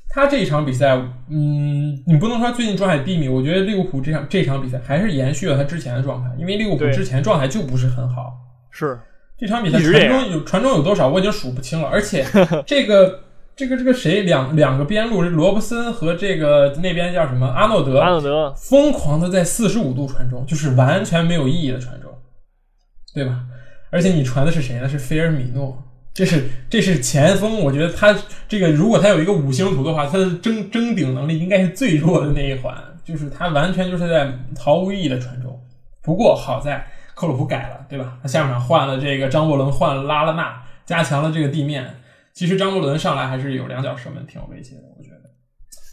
[0.09, 0.96] 他这一场比赛，
[1.29, 8.35] 嗯，你不能说最近状态低迷，我觉得利物浦这场这场比赛还是延续了他之前的状态，因为利物浦之前状态就不是很好。
[8.70, 8.98] 是
[9.37, 11.88] 这场比赛传中有传中有多少，我已经数不清了。
[11.88, 12.24] 而且
[12.66, 13.20] 这个
[13.59, 22.09] 这个这个谁两两个边路，罗伯森和这个那边叫什么阿诺德，阿诺德，疯狂的在四十五度传中，就是完全没有意义的传中，
[23.12, 23.40] 对吧？
[23.90, 24.88] 而且你传的是谁呢？
[24.88, 25.77] 是菲尔米诺，
[26.14, 28.16] 这是这是前锋，我觉得他
[28.47, 32.73] 这个如果他有一个五星图的话，他的争争顶能力应该是最弱的那一环，
[33.05, 35.61] 就是他完全就是在毫无意义的传中。
[36.01, 38.18] 不过好在克洛普改了，对吧？
[38.23, 41.97] 他下半场换了这个张伯伦，换了拉拉纳，加强了这个地面。
[42.38, 45.29] 其实张伯伦上来还是有两脚射门，挺有威胁的，我觉得。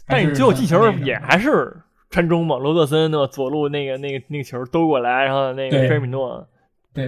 [0.06, 1.76] 但是你最后进球也还是
[2.08, 6.38] 传中嘛，罗德森那么左路那个那个那个球兜过来，然后那个菲尔米诺。
[6.38, 6.55] 对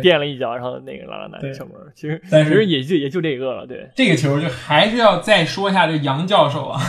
[0.01, 1.72] 垫了一脚，然后那个拉拉纳对射门。
[1.94, 3.88] 其实其实也就也就这个了，对。
[3.94, 6.81] 这个球就还是要再说一下这杨教授啊，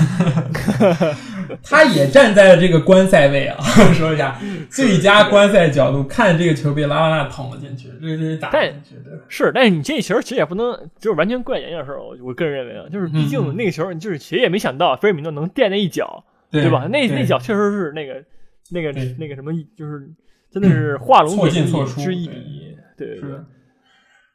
[1.64, 3.58] 他也站在了这个观赛位啊，
[3.94, 9.24] 说一下最佳观赛角度看这个球被拉拉纳捅了进去，这这打进去对吧？
[9.28, 16.88] 是，但是你这球其实也不能就是完全怪杨教授，我我个人认为啊，就是毕嗯竟那个球就是谁也没想到菲尔米诺能垫那一脚，对吧？
[16.90, 18.24] 那那脚确实是那个
[18.72, 20.10] 那个那个什么，就是
[20.52, 22.69] 真的是画龙错点翼进错出之一对笔，
[23.00, 23.46] 对对对是的。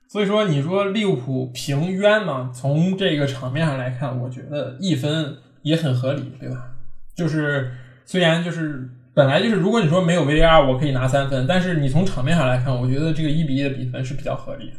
[0.08, 2.50] 所以说，你说利物浦平冤嘛？
[2.54, 6.56] 从这个场面上来看，我觉得一分也很合理，对吧？
[7.16, 7.70] 就是
[8.04, 14.76] 虽然就是本来就是，如果你说没有 VAR，我可以拿三分，但是你从场面上来看，我觉得这个一比一的比分是比较合理的，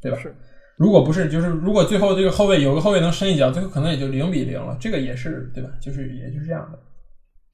[0.00, 0.18] 对吧？
[0.18, 0.34] 是。
[0.76, 5.68] 如果不是，就是如果最后这个后卫有个后卫能伸一脚，最后可能也就零比零了，这个也是对吧？
[5.78, 6.78] 就是也就是这样的。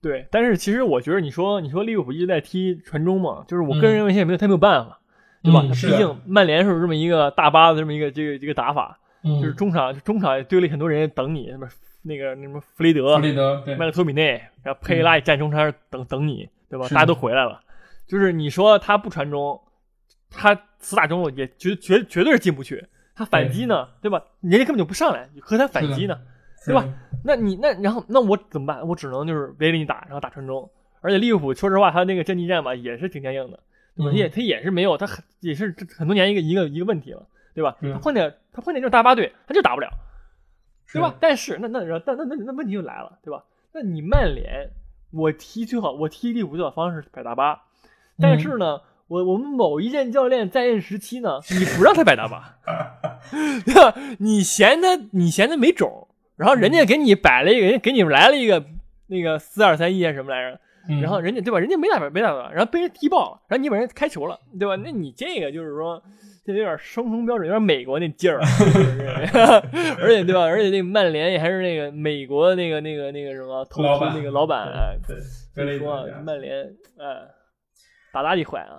[0.01, 5.01] 对，但是其实我觉得你说你说利物浦一直在踢传中嘛，就是我个人嗯认为现在没有他没有办法，
[5.47, 5.61] 对吧？
[5.63, 11.69] 嗯毕竟曼联是这么一个大巴的这么一个这个这个打法，嗯，就是中场中场也堆了很多人等你，什么
[12.03, 16.87] 那个那什么弗雷德弗、雷德对麦克托米内，然后佩拉也站中场等等你，对吧？
[16.89, 17.61] 大家都回来了，
[18.07, 19.61] 就是你说他不传中，
[20.31, 22.85] 他死打中路也绝绝绝对是进不去。
[23.15, 24.23] 他反击呢，对吧？
[24.43, 26.19] 人家根本就不上来，和他反击呢。
[26.67, 26.85] 对吧？
[27.25, 28.85] 那你那然后那我怎么办？
[28.89, 30.69] 我只能就是围着你打，然后打传中。
[31.01, 33.61] 而且利物浦说实话，他那个阵地战吧也是挺僵硬的，
[33.97, 34.13] 对吧？
[34.13, 37.77] 也他也是没有，他很也是这很多年一个一个一个问题了，对吧？
[37.81, 39.89] 嗯他碰见他碰见这种大巴队，他就打不了，
[40.93, 41.15] 对吧是？
[41.21, 43.45] 但是那那那那那那问题就来了，对吧？
[43.73, 44.71] 那你曼联，
[45.13, 47.63] 我踢最好我踢利物浦最好方式是摆大巴，
[48.19, 52.59] 但是呢，我我们某一任教练在任时期呢，你不让他摆大巴，
[53.65, 53.95] 对吧？
[54.19, 58.65] 你嫌他你嫌他没种，然后人家给你摆了一个，人家给你们来了一个
[59.09, 60.61] 那个四二三一啊什么来着？
[60.88, 61.59] 嗯然后人家对吧？
[61.59, 64.77] 人家没打没打完，然后被人踢爆了，然后你把人开球了，对吧？
[64.77, 66.03] 那你这个就是说，
[66.44, 68.46] 这有点双重标准，有点美国那劲儿啊，
[69.99, 70.42] 而且对吧？
[70.44, 75.16] 而且那个曼联也还是那个美国那个那个那个什么投资那个老板，哎对，
[75.55, 76.64] 所以说曼联
[76.99, 77.29] 哎
[78.12, 78.79] 打打的坏啊，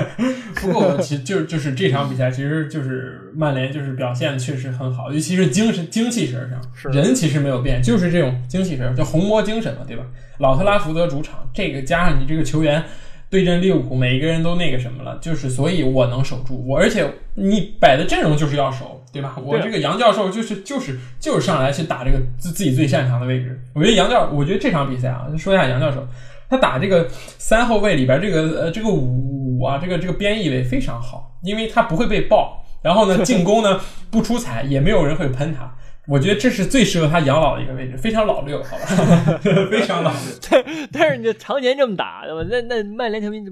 [0.56, 10.04] 不过其实就就是这场比赛，其实就是曼联就是表现确实很好，尤其是精神精气神上，人其实没有变，就是这种精气神，叫红魔精神嘛，对吧？
[10.38, 12.82] 老特拉福德主场，这个加上你这个球员
[13.28, 19.36] 对阵利物浦，每一个人都那个什么了，就是所以我能守住我，而且你摆的阵容就是要守，对吧？
[19.44, 26.06] 我这个杨教授就是就是就是上来去打这个自自己最擅长的位置，我觉得杨教，我觉得这场比赛啊，说一下杨教授。
[26.48, 33.80] 他打这个三后卫里边这个呃这个五啊这个这个边翼位非常好，因为他不会被爆，然后呢进攻呢
[34.10, 35.74] 不出彩，也没有人会喷他。
[36.06, 39.38] 我觉得这是最适合他养老的一个位置，非常老六，好吧，
[39.70, 40.20] 非常老六。
[40.50, 42.46] 但但是你这常年这么打，对吧？
[42.50, 43.42] 那那曼联球迷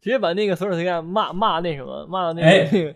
[0.00, 2.94] 直接把那个索尔斯克亚骂骂那什么，骂那个、哎那个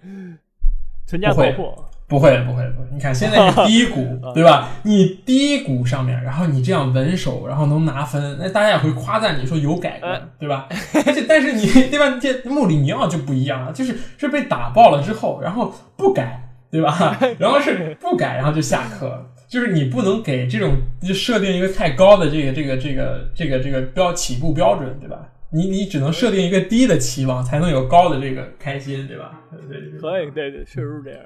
[1.06, 4.68] 全家爆破，不会不会不会，你看现在是 低谷，对吧？
[4.82, 10.68] 你低谷上面，然后你这样稳守，然后能拿分，那大家也会夸赞你说有改哎观，对吧？
[11.06, 12.18] 而且 但是你对吧？
[12.20, 17.18] 这穆里尼奥就不一样了，就是是被打爆了之后，然后不改，对吧？
[17.38, 19.26] 然后是不改，然后就下课了。
[19.48, 25.28] 就是你不能给这种就设定一个太高的这个这个这个这个这个标起步标准，对吧？
[25.50, 29.40] 你你只能设定一个低的期望，才能有高的这个开心，对吧？
[29.68, 31.20] 对对对可以，对对，确实是这样。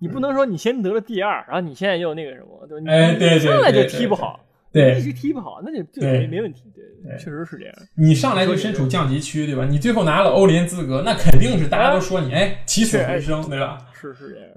[0.00, 2.82] 你不能说你先得了第二，然后你现在又那个什么，对吧？
[2.84, 6.64] 你哎对对上来就踢不好，对一直踢不好，那就就没没问题。
[6.74, 7.74] 对对确实是这样。
[7.96, 9.66] 你上来就身处降级区，对吧？
[9.68, 13.78] 你最后拿了欧联资格，那肯定是大家都说你哎起死回生，对吧？
[13.92, 14.48] 是是这样。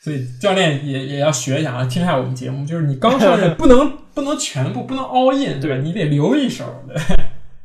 [0.00, 5.76] 所以教练也也要学一下啊，听一下我们节目，就是你刚上任不能 不能全部不能 all in，对吧？
[5.76, 6.96] 你得留一手，对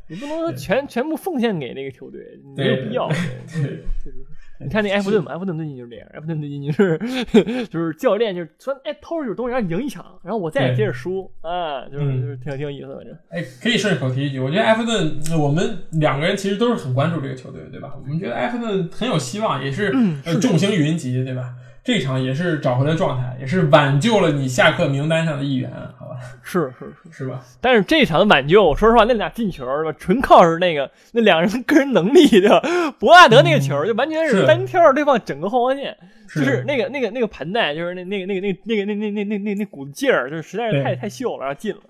[0.08, 2.20] 你不能说全全部奉献给那个球队，
[2.56, 3.08] 没有必要。
[3.08, 3.16] 对
[3.62, 4.33] 对确实是。
[4.60, 6.96] 你看那埃弗顿嘛，埃弗顿最近就是这样，埃弗顿最近就是
[7.66, 13.16] 就是教练就是说，哎，偷着有东西让你赢一场，然后我再接着输啊，就是嗯就是挺挺有意思的，反正。
[13.30, 17.94] 哎，可以顺口提一句，我觉得埃弗顿，我们两个人其实都是很关注这个球队，对吧？
[18.00, 19.92] 我们觉得埃弗顿很有希望，也是
[20.24, 21.54] 呃众星云集，对吧？
[21.84, 26.16] 这场也是找回了状态，也是挽救了你下课名单上的一员，好吧？
[26.42, 27.44] 是是是， 是吧？
[27.60, 32.62] 但是这场的挽救，说实话，那俩进球是吧，纯靠是那个那两个人个人能力对吧？
[32.98, 35.94] 博阿德那个球就完全嗯是是单挑对方整个后防线，
[36.26, 41.80] 是就是那个那个那个盘带，就是那那个那个那个那个那那那那那那股子劲儿，就是实在是太太秀了，然后进了，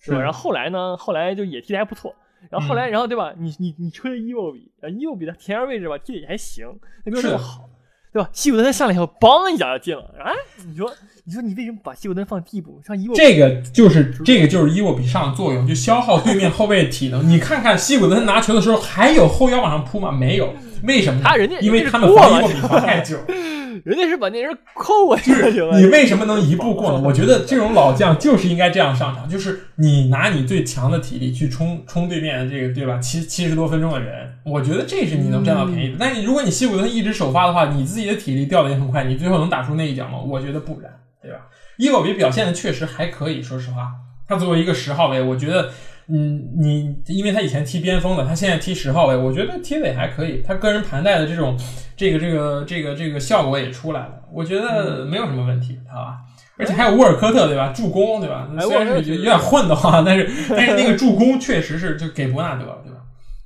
[0.00, 0.18] 是吧？
[0.18, 2.14] 然后后来呢，后来就也踢得还不错。
[2.50, 3.32] 然后后嗯来，然后对吧？
[3.38, 6.66] 你你你吹伊沃比，啊，伊沃比的前腰位置吧踢的也还行，
[7.04, 7.68] 那边是那么好，
[8.12, 8.28] 对吧？
[8.32, 10.04] 西古登上来以后，梆一脚就进了。
[10.22, 10.32] 哎，
[10.68, 10.92] 你说
[11.24, 13.14] 你说你为什么把西古登放替补，上伊沃？
[13.14, 17.26] 这个就是这个就是伊沃比上的作用，就消耗对面后卫体能。
[17.28, 20.12] 你看看西古登拿球的时候，还有后腰往上扑吗？
[20.12, 21.24] 没有，为什么呢？
[21.26, 23.16] 他人家因为他们防伊沃比防太久。
[23.84, 27.00] 人家是把那人扣过去了，你为什么能一步过呢？
[27.04, 32.98] 我觉得这种老将就是应该这样上场，就是你拿你最强的体力去冲冲对面的这个对吧？
[32.98, 35.96] 七七十多分钟的人，我觉得这是你能占到便宜的。
[35.98, 40.18] 但你如果你西古德一直首发的话，你自己的体力掉的也很快，你最后能打出那一脚吗？
[40.18, 41.38] 我觉得不然，对吧？
[41.78, 43.92] 伊沃比表现的确实还可以，说实话，
[44.28, 45.70] 他作为一个十号位，我觉得。
[46.12, 50.42] 嗯，你因为他以前踢边锋的，他现在踢十号位，我觉得踢的也还可以。
[50.46, 51.58] 他个人盘带的这种，
[51.96, 56.18] 这个这个这个这个效果也出来了，我觉得没有什么问题，好吧？
[56.58, 57.72] 而且还有沃尔科特，对吧？
[57.74, 58.46] 助攻，对吧？
[58.58, 62.98] 哎虽然是有点混的话， 但是但是那个助攻确实是就给伯纳德，对吧？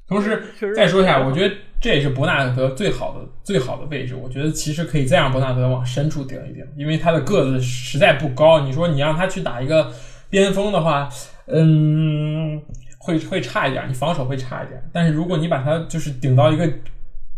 [0.09, 0.43] 同时
[0.75, 4.17] 再说一下，我觉得这也是伯纳德最好的最好的位置。
[4.17, 8.61] 我觉得其实可以再让伯纳德往深处顶一顶，因为他的个子实在不高。
[8.61, 9.93] 你说你让他去打一个
[10.29, 11.09] 边锋的话，
[11.49, 12.61] 嗯，
[12.99, 14.83] 会会差一点，你防守会差一点。
[14.93, 16.69] 但是如果你把他就是顶到一个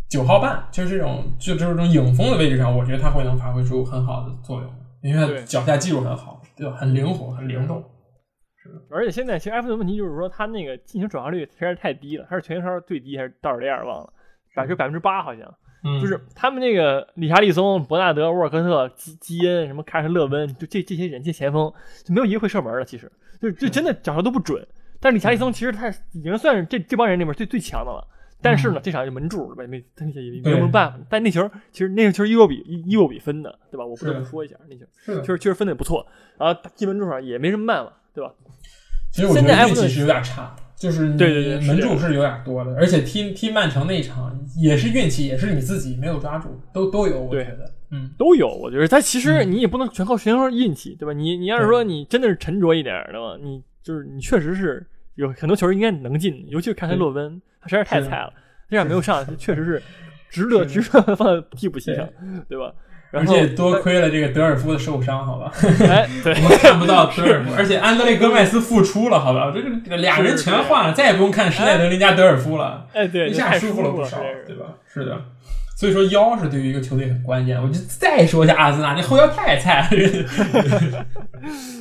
[0.09, 6.77] 九号半，就是这种就就是这种影锋的位置上，我觉得他会能发挥出很好的作用，因为他脚下技术很好，对吧？
[6.77, 7.85] 很灵活，很灵动。
[8.91, 14.13] 而且现在其实埃弗顿问题就是说，他那个进球转化率实在是太低了，他是全英超最低还是倒数第二忘了，
[14.55, 15.43] 百分之百分之八好像。
[15.85, 21.73] 嗯，就是他们那个理查利松、伯纳德、沃尔科特、基基恩、什么凯尔特勒温，就这这些人，这前锋
[22.05, 22.85] 就没有一个会射门的。
[22.85, 24.67] 其实就就真的脚球都不准。
[25.01, 28.07] 但是理查利松其实他已经算是这这帮人里面最最强的了。
[28.41, 30.99] 但是呢，这场就门柱没没他也也没有办法。
[31.09, 33.85] 但那球其实那个球一比伊沃比分的，对吧？
[33.85, 34.85] 我不得不说一下，那球
[35.23, 36.07] 确实确实分的也不错。
[36.37, 38.33] 然后进门柱上也没什么办法，对吧？
[39.11, 40.55] 其实我觉得运气是有点差。
[40.79, 48.49] 就是对对对，门柱是有点多的，而且踢踢曼城那一场也是运气，也是你自己没有抓住，都都有，我觉得，嗯，都有。
[48.49, 51.13] 我觉得，但其实你也不能全靠全靠运气，对吧？
[51.13, 54.87] 你你要是说你真的是沉着一点的话，你就是你确实是
[55.17, 58.33] 有很多球应该能进，尤其是看看洛温，他实在是太菜了，
[58.71, 59.83] 这样没有上，确实是
[60.31, 62.09] 值得 值得放在替补席上，
[62.49, 62.73] 对吧？
[63.11, 65.51] 而且多亏了这个德尔夫的受伤，好吧？
[65.89, 69.53] 哎，对， 我们看不到德尔夫，而且安德烈戈麦斯复出了，好吧？
[69.55, 74.67] 这个俩人全换了，再也不用看施耐德林加德尔夫了，哎，对，一下舒服了不少，对吧？
[74.93, 75.17] 是的，
[75.77, 77.61] 所以说腰是对于一个球队很关键。
[77.63, 81.05] 我就再说一下阿森纳，那后腰太菜了。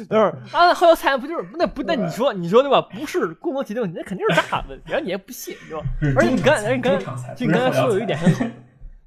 [0.07, 2.79] 等会儿，阿森纳后腰菜不就是那不那你说你说对吧？
[2.81, 5.85] 不是规模体的问题，那肯定是大问题，然后你还不信，对吧？
[6.15, 8.45] 而且你刚才你刚才就你刚才说有一点很好。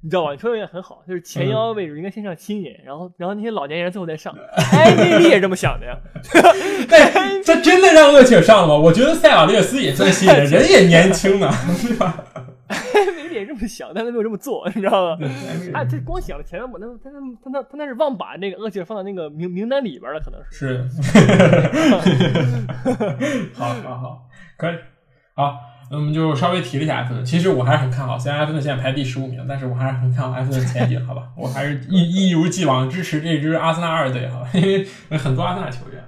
[0.03, 0.31] 你知道吧？
[0.31, 4.35] 你说的也很好，就是前腰位置应该先上新人，然后然后那些老年人最后再上。
[4.73, 5.97] 埃梅里也这么想的呀？
[6.89, 8.75] 对， 这真的让厄齐尔上了吗？
[8.75, 11.49] 我觉得塞瓦略斯也算新人， 人也年轻呢，
[11.81, 12.25] 对吧？
[12.67, 12.77] 埃
[13.15, 15.17] 梅里也这么想，但他没有这么做，你知道吗？
[15.73, 20.87] 他这光想了前面，那他那他那他那是忘把那个厄齐尔放到那个名名单里边了，可能是。
[20.89, 21.11] 是。
[23.53, 24.75] 好好好，可以，
[25.35, 25.53] 好。
[25.91, 28.17] 那我们就稍微提了一下埃弗顿，其实我还是很看好。
[28.17, 31.33] 虽然埃弗顿现在排第十五名，但是我还是很看好埃弗顿前景，好吧？
[31.35, 34.49] 我还是一一如既往支持这支阿森纳二队，好吧？
[34.53, 34.61] 因
[35.09, 36.01] 为很多阿森纳球员。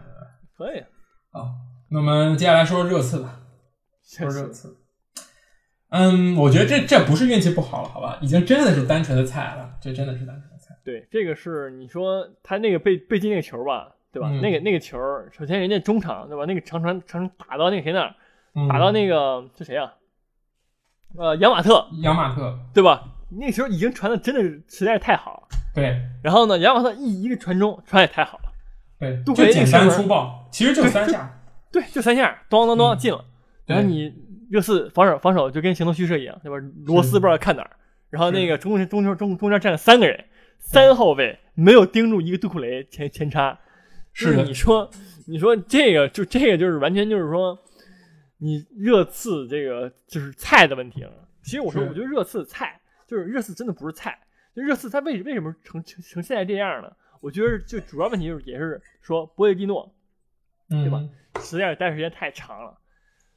[0.58, 0.80] 可以。
[1.32, 1.52] 啊，
[1.92, 3.42] 那我们接下来说热刺吧。
[4.06, 4.78] 说热刺。
[5.90, 8.18] 嗯，我觉得这这不是运气不好了，好吧？
[8.22, 10.74] 已经真的是单纯的菜了，这真的是单纯的菜。
[10.86, 14.30] 对，这个是你说他那个被被进那个球吧，对吧？
[14.42, 14.98] 那个那个球，
[15.38, 16.46] 首先人家中场对吧？
[16.48, 18.16] 那个长传长传打到那个谁那儿。
[18.70, 19.94] 打到那个是谁啊？
[21.18, 23.04] 呃，杨马特，杨马特，对吧？
[23.30, 25.48] 那时候已经传的真的是实在是太好了。
[25.74, 26.00] 对。
[26.24, 28.44] 然后呢，杨马特一一个传中，传也太好了。
[29.00, 31.40] 对，就简单粗暴，其实就三下。
[31.72, 33.26] 对，就三下，咚咚咚进了。
[33.66, 34.14] 然后你
[34.50, 36.58] 热刺防守防守就跟形同虚设一样，对吧？
[36.86, 37.72] 罗斯不知道看哪儿。
[38.10, 40.26] 然后那个中中中中中间站了三个人，
[40.60, 43.60] 三后卫没有盯住一个杜库雷前前插。
[44.14, 44.90] 是你说，
[45.28, 47.58] 你说这个就这个就是完全就是说。
[48.44, 51.12] 你热刺这个就是菜的问题了。
[51.42, 52.78] 其实我说，我觉得热刺菜
[53.08, 54.20] 就是热刺真的不是菜。
[54.54, 56.92] 就热刺他为为什么成成成现在这样呢？
[57.22, 59.96] 我觉得就主要问题就是也是说波切蒂诺，
[60.70, 61.02] 对吧？
[61.40, 62.78] 实在是待时间太长了。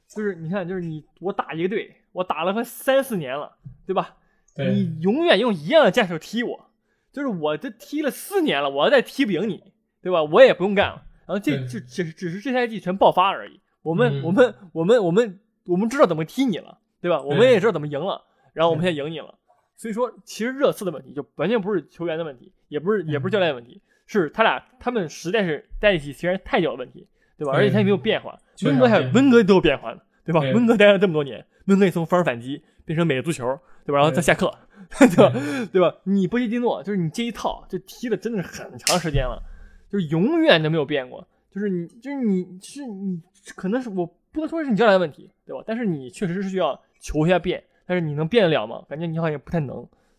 [0.09, 4.17] 就是你看，就是你我打一个队，我打了快三四年了，对吧？
[4.57, 6.69] 你永远用一样的战术踢我，
[7.13, 9.63] 就是我这踢了四年了，我要再踢不赢你，
[10.01, 10.21] 对吧？
[10.21, 11.05] 我也不用干了。
[11.25, 13.61] 然后这就只只是这赛季全爆发而已。
[13.87, 17.21] 我们我们我们我们我们知道怎么踢你了，对吧？
[17.21, 18.21] 我们也知道怎么赢了，
[18.51, 19.33] 然后我们现在赢你了。
[19.77, 27.53] 所以说，其实热刺的问题就完全不是球员的问题，也不是也不是教练的问题，是他俩他们实在是在一起时间太久的问题，对吧？
[27.53, 30.41] 而且他也没有变化，温格还温格都有变化的，对吧？
[30.41, 33.99] 温格待了这么多年，温格也从防守反击变成美式足球，对吧？
[33.99, 34.53] 然后再下课，
[34.99, 35.31] 对吧？
[35.71, 35.95] 对吧？
[36.03, 39.41] 你波切蒂诺就是你这一套就踢的真的是很长时间了，
[39.89, 43.21] 就是永远都没有变过，就是你就是你是你。
[43.55, 45.63] 可能是我不能说是你教练的问题，对吧？
[45.65, 48.83] 但是你确实是需要求一下变，但是你能变得了吗？
[48.89, 49.75] 感觉你好像也不太能，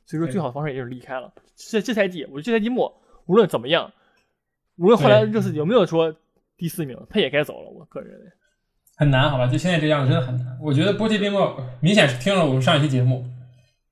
[0.07, 1.33] 所以说最好的方式也就是离开了。
[1.57, 3.93] 这这赛季，我觉得这赛季末无论怎么样，
[4.77, 6.15] 无论后来热刺有没有说
[6.57, 7.71] 第四名，他也该走了。
[7.71, 8.27] 我个人认为
[8.97, 9.47] 很难，好吧？
[9.47, 10.59] 就现在这样真的很难。
[10.61, 13.25] 我觉得波切蒂诺明显是听了我们上一期节目，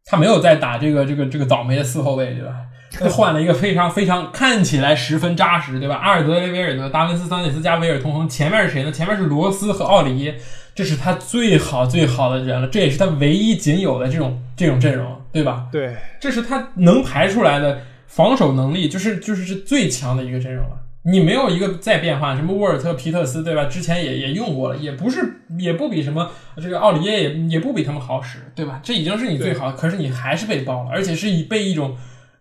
[0.05, 2.67] 他没有在打这个这个这个倒霉的四后卫，对吧？
[3.11, 5.97] 换了一个非常非常看起来十分扎实，对吧？
[5.97, 8.91] 阿尔德雷维尔德、达文斯桑切斯加维尔同亨，前面是谁呢？
[8.91, 10.37] 前面是罗斯和奥里耶，
[10.75, 15.67] 这是他最好最好的人了，这也是他唯一仅有的这种这种阵容，对吧？
[15.71, 20.79] 对，这是他能排出来的防守能力，就是就是是最强的一个阵容了。
[21.03, 23.67] 你没有一个再变化，什么沃尔特、皮特斯，对吧？
[23.67, 28.81] 之前也也用过了，也不是也不比什么这个奥里耶也也不比他们好使，对吧？
[28.83, 31.97] 这已经是你最好的，可是你还是被爆了，而且是以被一种。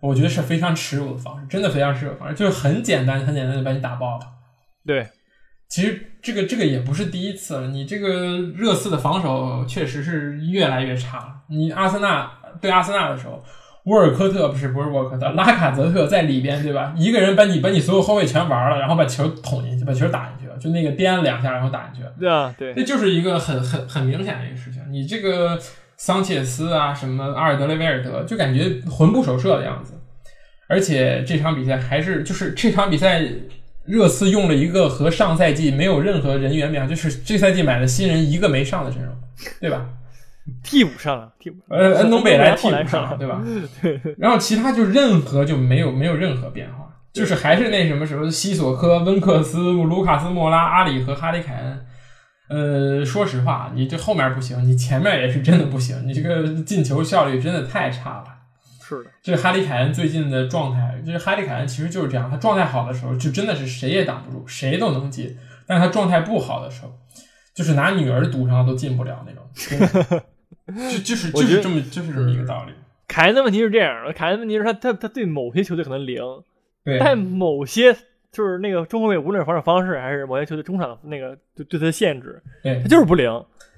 [0.06, 4.26] 我觉得是非常耻辱的方式，真的非常耻辱的方式，就是很简单、很简单的把你打爆了。
[4.86, 5.08] 对，
[5.68, 7.68] 其实这个这个也不是第一次了。
[7.68, 11.42] 你这个热刺的防守确实是越来越差。
[11.50, 12.32] 你阿森纳
[12.62, 13.44] 对阿森纳的时候，
[13.86, 16.94] 沃尔科特不是不是沃尔科特，拉卡泽特在里边，对吧？
[16.98, 20.58] 一个人把你把你所有后卫全玩了，然后把球捅进去，把球打进去了。
[20.58, 24.82] 就那个颠了两下然后打进去了，对啊，对，这就是一个很很很明显的一个事情。
[24.90, 25.60] 你这个
[25.98, 29.95] 桑切斯啊，什么阿尔德雷维尔德，就感觉魂不守舍的样子。
[30.68, 33.22] 而且这场比赛还是就是这场比赛，
[33.86, 39.14] 热刺用了一个和上赛季没有任何人员变化，就是这赛季买的新人一个没上的阵容，
[39.60, 39.86] 对吧？
[40.64, 43.42] 替补上了，替补，呃，恩东贝莱替补上上了，对吧？
[44.18, 51.86] 然后其他就任何就没有没有任何变化，就是还是那什么什么西索科、温克斯、卢卡斯莫拉、阿里和哈里凯恩。
[52.48, 58.26] 呃，说实话，你这后面不行，你前面也是真的不行，你这个进球效率真的太差了。
[58.88, 66.94] 是的，这哈利凯恩最近的状态，就是哈利凯恩其实就是这样，他状态好的时候就真的是谁也挡不住，谁都能进；但是他状态不好的时候，
[67.56, 70.22] 就是拿女儿赌上都进不了那种。
[70.92, 72.74] 就就是就是这么就是这么一个道理。
[73.08, 76.22] 凯恩的问题是这样的，凯恩问题是他他他对某些球队可能灵，
[76.84, 77.96] 对，但某些
[78.32, 83.30] 就是那个中后卫，无论是防守方式还是某些球队中场的那个对对他的限制，对他就是不灵，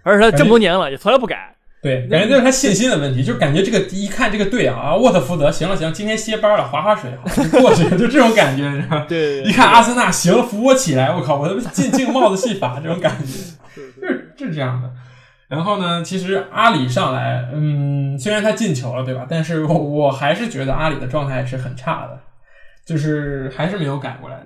[0.03, 1.56] 而且他这么多年了也从来不改。
[1.87, 9.05] 对，感觉就是他信心的问题，就感觉这个一看这个队啊，沃特福德行了行，今天歇班了，划划水好过去了，就这种感觉，你知道吗？
[9.07, 13.33] 对，一看阿森纳行了，扶我起来，我靠，我他妈进进帽子戏法这种感觉，
[14.01, 14.91] 就是就是这样的。
[15.47, 19.25] 然后呢，其实阿里上来，嗯，虽然他进球了，对吧？
[19.29, 22.19] 但是我我还是觉得阿里的状态是很差的，
[22.85, 24.45] 就是还是没有改过来。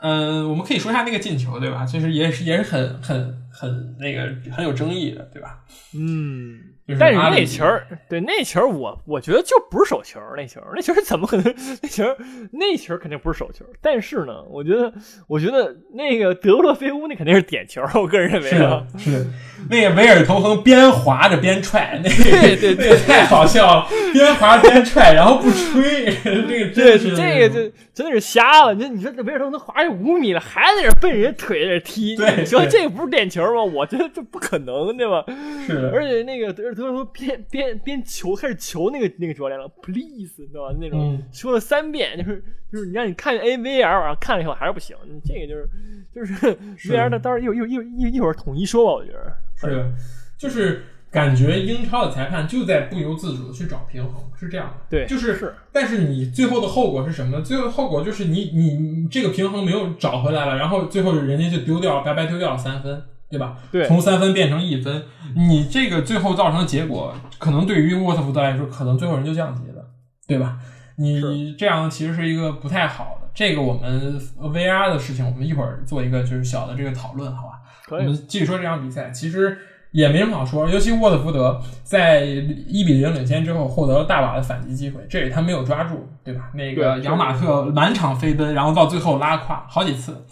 [0.00, 1.84] 嗯，我们可以说一下那个进球，对吧？
[1.84, 5.62] 其实也是也是很很很那个很有争议的，对吧？
[5.94, 11.44] 嗯，但是那球儿，对那球儿我我觉得就不是手球儿，那球儿那球儿怎么可能？
[11.82, 12.16] 那球儿
[12.52, 13.68] 那球儿肯定不是手球儿。
[13.80, 14.92] 但是呢，我觉得
[15.28, 19.26] 我觉得那个德罗菲乌那肯定是点球儿，我个人认为是啊，是，
[19.70, 28.74] 那个维尔头横边滑着边踹，那个对对对那个太好笑了，边滑边踹，然后不吹，这个对真是这个就真的是瞎了。
[28.74, 33.62] 你说你说这维尔特能滑这五米了，还在这奔人腿在这踢，对你说这个不是点球吗？
[33.62, 35.24] 我觉得这不可能，对吧？
[35.66, 40.76] 是的，而且那个德德罗边边边求开始求那个那个教练了，please，你知道吧？
[40.80, 45.68] 那种、嗯说了三遍，就是就是你让你看 A V R，然后看了以后还是不行，你这个就是
[46.14, 49.92] 就是是 V R 的，到时候一会儿一会儿一一会儿统一说吧，我觉得是，
[50.38, 54.86] 就是感觉英超的裁判就在不由自主的去找平衡，是这样的。
[54.88, 57.42] 对就是，是但是你最后的后果是什么呢？
[57.42, 63.56] 最后后果就是你你你这个平衡没有找回来了，然后最后人家就丢掉了，白白丢掉了三分，对吧？
[63.70, 65.04] 对从三分变成一分，
[65.36, 69.84] 你这个最后造成的结果，可能对于沃特福德来说，可能最后人就降级了，
[70.26, 70.58] 对吧？
[70.96, 73.28] 你这样其实是一个不太好的。
[73.32, 77.52] 这个我们 VR 的事情，我们一会儿做一个就是小的这个讨论，好吧？
[77.86, 79.56] 可以我们继续说这场比赛，其实
[79.92, 86.50] 也没什么好说，尤其沃特福德在一比零领先之后，获得了大把的反击机会，这里他没有抓住，对吧？
[86.54, 90.26] 那个对扬马特满场飞奔，然后到最后拉胯好几次。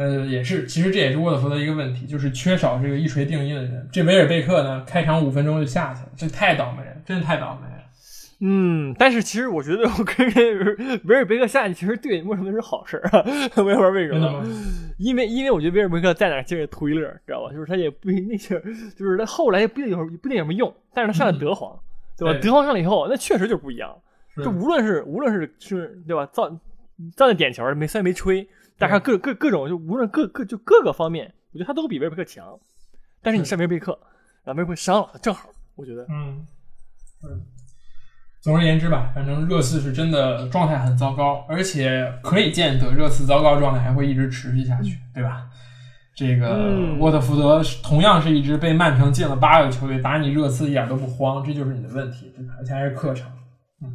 [0.00, 3.86] 呃，也是，其实这也是沃特福德一个问题，就是缺少这个一锤定音的人。
[3.92, 7.82] 这维尔贝克呢，开场五分钟就下去了，这太倒霉了，真的太倒霉了。
[8.40, 13.22] 嗯，但是其实我觉得我个人认为维尔贝克下去其实对莫什么是好事儿啊，
[13.62, 14.42] 我也不知道为什么？
[14.96, 17.52] 因为因为我觉得维尔贝克在哪儿就是图一乐，知道吧？
[17.52, 18.58] 就是他也不那些，
[18.96, 21.78] 就是他后来也不一定有不一定有什么用，但是他上了德皇，
[22.16, 22.32] 对吧？
[22.32, 23.94] 对德皇上了以后，那确实就不一样。
[24.42, 26.48] 就无论是无论是是对吧，造
[27.14, 28.48] 造那点球没虽然没吹，
[28.80, 32.58] 但是他各各各种就无论各各就各个方面，我觉得他都比维尔贝克强。
[33.22, 33.92] 但是你是上维尔贝克，
[34.42, 36.44] 然后维尔贝克伤了，正好我觉得嗯，
[37.22, 37.46] 嗯。
[38.40, 45.46] 总而言之吧，反正热刺是真的状态很糟糕，而且可以见得热刺糟糕状态还会一直持续下去，对吧？
[46.16, 52.32] 这个嗯沃特福德同样是一支被曼城进了八个球队，打你热刺一点都不慌，这就是你的问题？
[52.58, 53.30] 而且还是客场。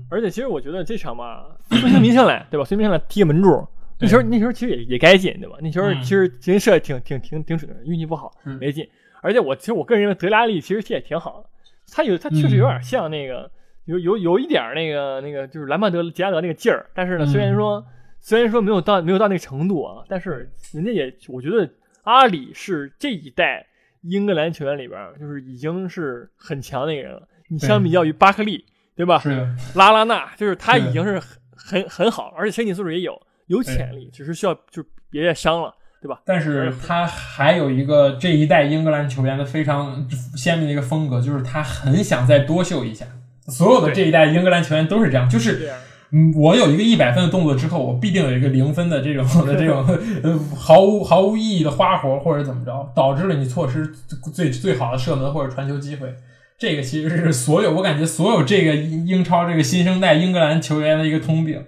[0.09, 2.63] 而且其实我觉得这场吧，孙兴民上来对吧？
[2.63, 3.67] 孙兴民上来踢个门柱，
[3.99, 5.55] 那球那球其实也也该进对吧？
[5.61, 8.87] 那球嗯其实其实射得挺挺挺挺准的，运气不好嗯没进。
[9.21, 11.49] 而且我其实我个人认为德拉利其实踢也挺好的，
[11.91, 13.49] 他有他确实有点像那个
[13.85, 17.85] 有有有一点那个那个就是兰帕德吉拉德那个劲儿，但是呢，嗯虽然说
[18.19, 21.69] 虽然说没有到没有到那个程度啊，但是人家也我觉得
[22.03, 23.65] 阿里是这一代
[24.01, 27.27] 英格兰球员里边就是已经是很强的一个人了。
[27.47, 28.65] 你相比较于巴克利，
[28.95, 29.19] 对吧？
[29.19, 36.21] 是的，拉拉纳，就是他已经是很很很好，而且身体素质也有，有潜力，只是需要就是别再伤了，对吧？
[36.25, 43.05] 但是他还有一个这一代英格兰球员的非常鲜明的一个风格，就是他很想再多秀一下。
[43.47, 45.69] 所有的这一代英格兰球员都是这样，就是，
[46.11, 49.85] 嗯，我有一个一百分的动作之后，我必定有一个零分的这种的 这种
[50.23, 53.87] 呃毫无毫无意义的花活或者怎么着，导致了你错失
[54.33, 56.11] 最最好的射门或者传球机会。
[56.57, 61.63] 这个其实是所有我感觉所有这个英英超这个新生代英格兰球员的一个通病，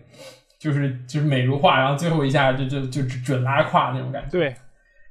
[0.60, 4.30] 就是就是美如画，然后最后一下就就就准拉胯那种感觉。
[4.32, 4.56] 对，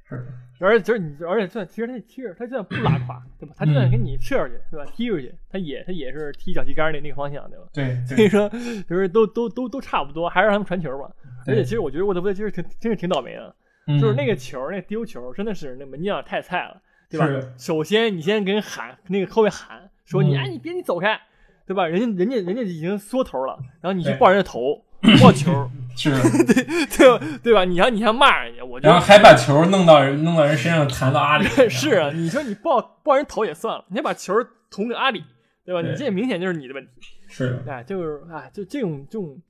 [0.09, 0.25] 是，
[0.59, 3.55] 而且就是你，而且就算其实他其实他就算不拉胯，对吧？
[3.57, 4.85] 他就算给你射出去，对吧？
[4.93, 7.65] 踢出去，他也他也是踢脚旗杆那那个方向，对吧？
[7.73, 8.49] 对，所以说
[8.89, 11.09] 就是都都都都差不多，还是让他们传球吧。
[11.45, 13.55] 而且其实我觉得沃德福德其实挺真是挺倒霉的，
[14.01, 17.27] 就是那个球那丢球真的是那门将太菜了，对吧？
[17.57, 21.21] 首先你先给人喊那个后面喊说你哎你别你走开，
[21.65, 21.87] 对吧？
[21.87, 24.83] 人家人家人家已经缩头了，然后你去抱人家头。
[25.21, 26.11] 抱球 是，
[26.45, 27.65] 对对对吧？
[27.65, 31.47] 你要你要骂人家，我然后还把球弄到人弄到人身上弹到阿里。
[31.69, 34.33] 是啊，你说你抱抱人头也算了，你还把球
[34.69, 35.23] 捅给阿里，
[35.65, 35.81] 对吧？
[35.81, 36.91] 你这明显就是你的问题。
[37.27, 39.41] 是，哎，就是哎，就这种这种，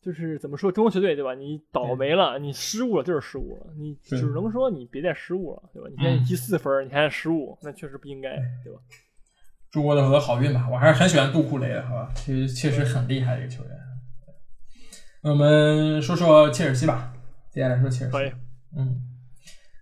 [0.00, 1.34] 就是怎么说，中国球队对吧？
[1.34, 5.88] 你倒霉了，你失误了就是失误了，你只能说你别再失误了，对吧？
[5.90, 8.30] 你现在积四分，你还失误，那确实不应该，
[8.64, 8.78] 对吧？
[9.70, 12.08] 祝沃特福德好运吧，我还是很喜欢杜库雷的，好吧？
[12.14, 13.72] 其实确实很厉害的一个球员。
[15.22, 17.12] 我们说说切尔西吧，
[17.50, 18.16] 接下来说切尔西。
[18.16, 18.32] 可以，
[18.76, 18.96] 嗯，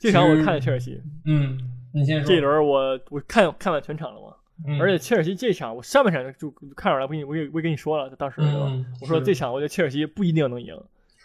[0.01, 1.03] 这场我看了切尔西。
[1.27, 1.59] 嗯，
[1.93, 2.27] 你先说。
[2.29, 8.73] 这轮我我看看完全场了嘛，而且切尔西这场我上半场就看出来，我跟你我也我也跟你说了，当时对吧？
[9.03, 10.75] 我说这场我觉得切尔西不一定能赢，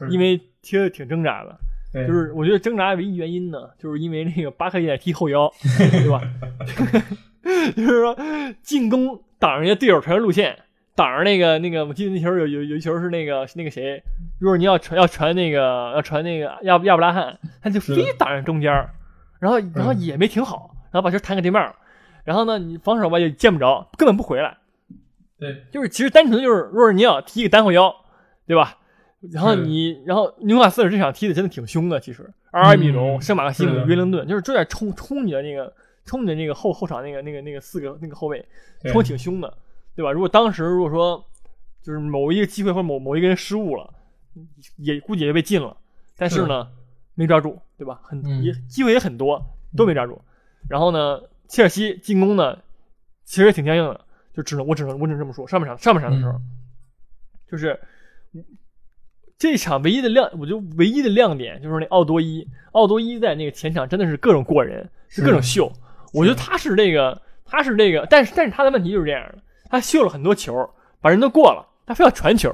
[0.09, 1.57] 因为踢的挺挣扎的。
[1.91, 6.21] 就是我觉得挣扎唯一原因呢， 就是因为那个巴克利在踢后腰， 对吧？
[7.75, 8.15] 就是说
[8.61, 10.55] 进攻挡人家队友传球路线。
[10.99, 14.03] 挡着那个那个，我记得那球有有有一球是那个那个谁，
[14.37, 18.69] 如果你要传要传那个要传那个亚亚布拉罕，他就非挡在中间，
[19.39, 21.73] 然后然后也没停好，然后把球弹给对面了，
[22.25, 24.57] 然后呢你防守吧也见不着，根本不回来。
[25.39, 27.95] 对，就是其实单纯的就是若尔尼奥踢一个单后腰，
[28.45, 28.77] 对吧？
[29.31, 35.73] 然后你然后纽卡斯尔这场踢的真的挺凶的，其实阿尔米隆、圣马克西姆、约灵顿就是有点冲冲你的那个
[36.03, 38.45] 冲你的那个后后场那个那个那个四个那个后卫，
[38.91, 39.57] 冲挺凶的。
[39.99, 40.13] 对吧？
[40.13, 41.21] 如果当时如果说
[41.81, 43.93] 就是某一个机会或者某某一个人失误了，
[44.77, 45.75] 也估计也被禁了。
[46.15, 46.65] 但是呢，
[47.15, 47.99] 没抓住，对吧？
[48.01, 49.43] 很也机会也很多，
[49.75, 50.21] 都没抓住。
[50.69, 51.19] 然后呢，
[51.49, 52.57] 切尔西进攻呢，
[53.25, 53.99] 其实也挺僵硬的，
[54.33, 55.45] 就只能我只能我只能这么说。
[55.45, 56.39] 上半场上半场的时候，
[57.51, 57.77] 就是
[59.37, 65.69] 这场唯一的亮，我觉得唯一的亮点就是那奥多伊，奥多伊在那个前场真的是各种过人，是各种秀。
[66.13, 69.39] 我觉得他是这个，他是这个，但是但是他的问题就是这样的。
[69.69, 72.53] 他秀了很多球，把人都过了，他非要传球。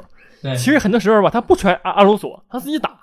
[0.56, 3.00] 其实很多时候吧，他不传阿阿隆索，他自己打，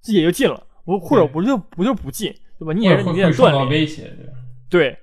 [0.00, 0.62] 自己也就进了。
[0.84, 2.72] 我或者不就不就不进，对吧？
[2.72, 3.68] 你也是你也锻炼。
[3.68, 4.14] 威胁
[4.70, 4.96] 对，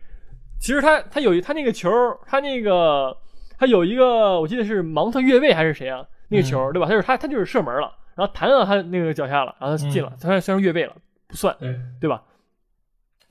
[0.59, 1.89] 其实他他有他那个球，
[2.25, 3.17] 他那个
[3.57, 6.05] 他有一个，我记得是芒特越位还是谁啊？
[6.29, 6.87] 那个球对吧？
[6.87, 10.13] 他就是他他就是射门了，然后弹到他那个脚下了，然后他进了。
[10.21, 10.95] 他虽然越位了，
[11.27, 11.53] 不算，
[11.99, 12.23] 对吧？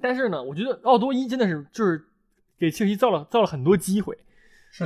[0.02, 2.04] 但是呢，我觉得奥多伊真的是就是
[2.58, 4.18] 给切尔西造了造了很多机会。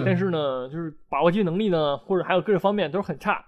[0.05, 3.45] 但是呢，就是把握机会能力呢，或者还有各个方面都是很差，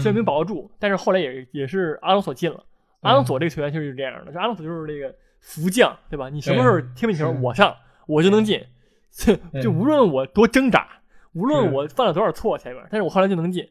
[0.00, 2.64] 虽然没把握住，但是后来也也是阿隆索进了。
[3.00, 6.28] 阿隆索这个球员就是这样的，就阿隆索就是那个福将，对吧？
[6.28, 7.74] 你什么时候踢门球我上，
[8.06, 8.64] 我就能进，
[9.62, 11.00] 就无论我多挣扎，
[11.32, 13.68] 无论我犯了多少错前面，但是我后来就能进。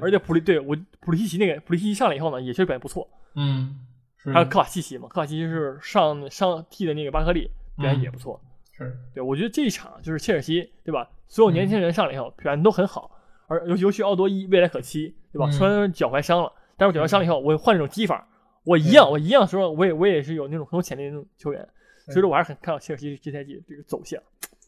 [0.00, 3.08] 而且普利对我普利西奇那个普利西奇上来以后呢，也确实表现不错。
[3.36, 3.86] 嗯，
[4.32, 8.40] 还有科瓦西奇嘛，科瓦西奇是上上替的那个巴克利，表现也不错。
[8.72, 11.08] 是对，我觉得这一场就是切尔西，对吧？
[11.28, 13.10] 所有年轻人上来以后表现都很好，
[13.48, 15.50] 而尤尤其奥多伊未来可期，对吧？
[15.50, 18.26] 虽然脚踝伤了，但是脚踝伤了以后，我换这种踢法，
[18.64, 21.68] 我一样，我一样说，我也我也是有那种很有潜力的那种球员，
[22.06, 24.20] 所以说我还是很看好切尔西这赛季这个走向。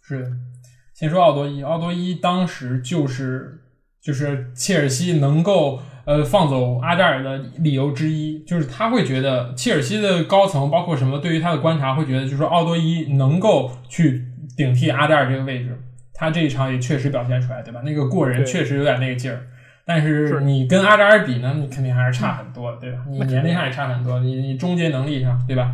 [0.02, 0.30] 是，
[0.94, 3.62] 先说奥多伊，奥多伊当时就是
[4.00, 5.80] 就是切尔西能够。
[6.08, 14.24] 呃，放走阿扎尔的理由之一，就是他会觉得切尔西的高层，包括什么，对于他的观察，会觉得就是奥多伊能够去
[14.56, 15.78] 顶替阿扎尔这个位置。
[16.18, 17.80] 他这一场也确实表现出来，对吧？
[17.84, 19.46] 那个过人确实有点那个劲儿。
[19.84, 22.98] 但是你跟阿扎尔比呢，你肯定还是差很多，对吧？
[23.08, 25.72] 你年龄上也差很多，你你终结能力上，对吧？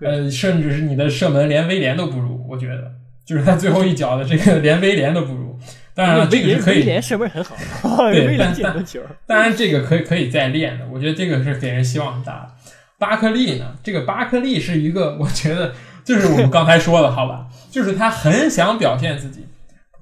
[0.00, 2.92] 呃，甚至是你的射门连威廉都不如，我觉得，
[3.24, 5.58] 就是他最后一脚的这个连威廉都不如。
[5.92, 6.86] 当然了，这个是可以。
[6.86, 7.56] 威射门很好，
[8.12, 8.84] 对，但但
[9.26, 10.86] 当然这个可以可以再练的。
[10.92, 12.48] 我觉得这个是给人希望很大的。
[13.00, 13.74] 巴克利呢？
[13.82, 15.72] 这个巴克利是一个，我觉得
[16.04, 17.48] 就是我们刚才说的，好吧？
[17.72, 19.44] 就是他很想表现自己，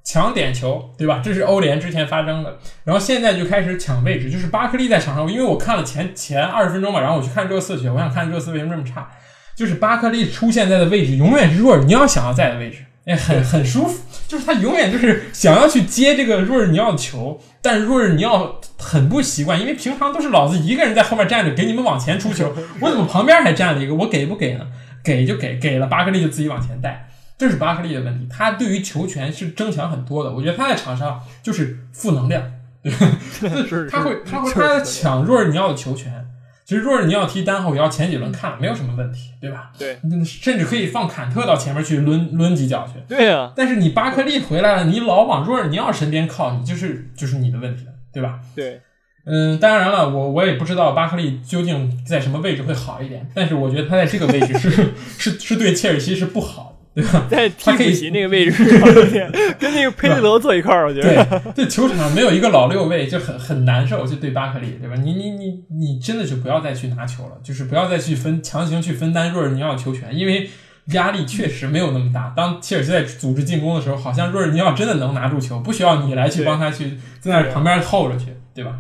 [0.06, 1.20] 抢点球，对吧？
[1.22, 4.30] 这是欧联之前发生的，然后现在就开始抢位置。
[4.30, 9.08] 就是巴克利在场上，因为我看了前前二十分钟嘛，然后我去看热刺去，我想看热刺为什么这么差。
[9.56, 12.84] 就是巴克利出现在的位置，永远是若尔尼奥想要在的位置。
[13.06, 23.94] 哎，很很舒服，就是他永远就是想要去接这个若尔尼奥的球，但是若尔尼奥很不习惯，因为平常都是老子一个人在后面站着给你们往前出球，我怎么旁边还站了一个？
[23.94, 24.66] 我给不给呢？
[25.04, 28.26] 给就给，给了巴克利就自己往前带，这是巴克利的问题。
[28.30, 32.42] 他对于球权是争抢很多的，我觉得他在场上就是负能量，
[32.82, 32.90] 对，
[33.90, 36.26] 他会他会他抢若尔尼奥的球权，
[36.64, 39.70] 其实若尔尼奥踢单后腰，前几轮看没有什么问题，对吧？
[39.78, 42.94] 对，甚至可以放坎特到前面去抡抡几脚去。
[43.08, 48.40] 对呀、但是你巴克利回来了，你老往若尔尼奥身边靠，你就是就是你的问题了，对吧？
[48.54, 48.80] 对，
[49.26, 54.70] 嗯，当然了，我我也不知道巴克利究竟在什么位置会好一点，但是我觉得他在这个位置是
[55.18, 57.26] 是是对切尔西是不好的，对吧？
[57.30, 58.64] 在替他可以补席那个位置
[59.60, 64.96] 跟那个佩德罗坐一块儿，我觉得。，对，球场上没有一个老六位就很很难受，就对巴克利，对吧？
[64.96, 70.48] 你你你你真的就不要再去拿球了，就是不要再去分强行去分担若尔尼奥的球权，因为
[70.86, 72.32] 压力确实没有那么大。
[72.34, 78.78] 当切尔西在组织进攻的时候，好像若尔尼奥真的能拿住球，不需要你来去帮他去在那旁边透着去，对吧？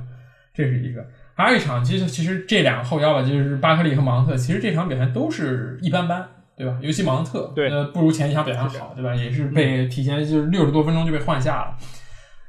[0.54, 1.04] 这是一个。
[1.34, 6.26] 还有一场，其实其实这两个后腰吧，就是巴克利和芒特，其实这场表现都是一般般，
[6.56, 6.76] 对吧？
[6.80, 9.14] 尤其芒特，对呃，不如前几场表现好，对吧？
[9.14, 11.76] 也是被提前就是六十多分钟就被换下了，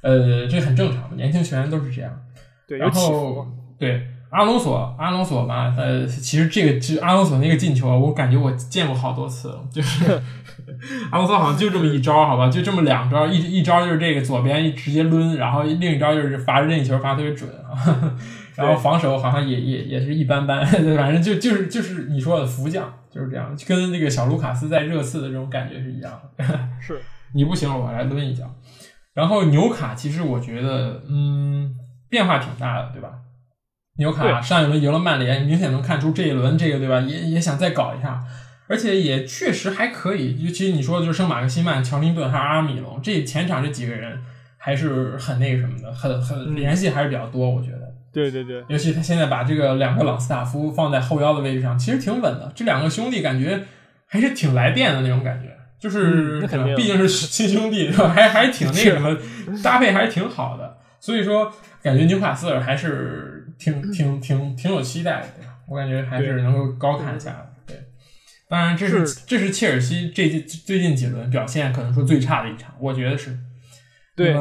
[0.02, 2.12] 呃，这很正常，年轻球员都是这样。
[2.68, 3.48] 对，有然后。
[3.80, 10.04] 对阿隆索，阿隆索嘛，呃，其实这个就阿隆索那个进球，我感觉我见过好多次了，就是
[11.12, 18.12] 阿隆索好像就这么一招，好吧，就这么两招，一一招就是这个左边直接抡，然后另一招就是罚任意球罚特别准啊，
[18.58, 20.66] 然后防守好像也也也是一般般，
[20.98, 26.46] 反正就就是就是你说的福将就是这样，跟那个小卢卡斯在热刺的这种感觉是一样的。
[26.80, 27.02] 是
[27.34, 28.46] 你不行，我来抡一脚。
[29.16, 31.74] 然后纽卡其实我觉得，嗯，
[32.08, 33.10] 变化挺大的，对吧？
[33.98, 38.24] 纽卡上一轮赢了曼联，明显能看出这一轮这个对吧，也也想再搞一下，
[38.68, 40.46] 而且也确实还可以。
[40.46, 44.22] 尤其你说的就是圣马克西曼、乔林顿还有阿米隆，这前场这几个人
[44.60, 47.87] 还是很那个什么的，很很嗯联系还是比较多，我觉得。
[48.18, 52.52] 对对对，尤其他现在把这个两个朗斯塔夫放在后腰的位置上，其实挺稳的。
[52.56, 53.64] 这两个兄弟感觉
[54.08, 56.42] 还是挺来电的那种感觉，就是、
[56.76, 58.10] 毕竟是亲兄弟，是吧？
[58.16, 59.16] 还还挺那个什么，
[59.64, 60.78] 搭配还是挺好的。
[61.00, 61.54] 所以说，
[61.84, 65.28] 感觉纽卡斯尔还是挺 挺挺挺有期待的，
[65.70, 67.50] 我感觉还是能够高看一下的。
[67.68, 67.76] 对，
[68.50, 73.38] 当然这是是这是切尔西这近最近几轮表现可能说最差的一场，我觉得是。
[74.16, 74.34] 对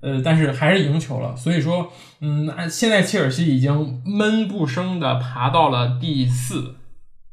[0.00, 6.76] 呃，但是还是赢球了，所以说，嗯，按现在切尔西已经闷不声的爬到了第四，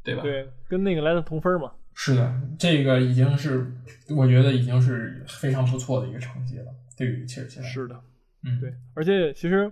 [0.03, 1.71] 对吧？，对，跟那个莱斯同分嘛。
[1.93, 3.71] 是的，这个已经是
[4.15, 6.65] 我觉得已经是非常不错的一个成绩了，
[6.97, 7.61] 对于切尔西。
[7.61, 7.95] 是的，
[8.43, 9.71] 嗯，对，而且其实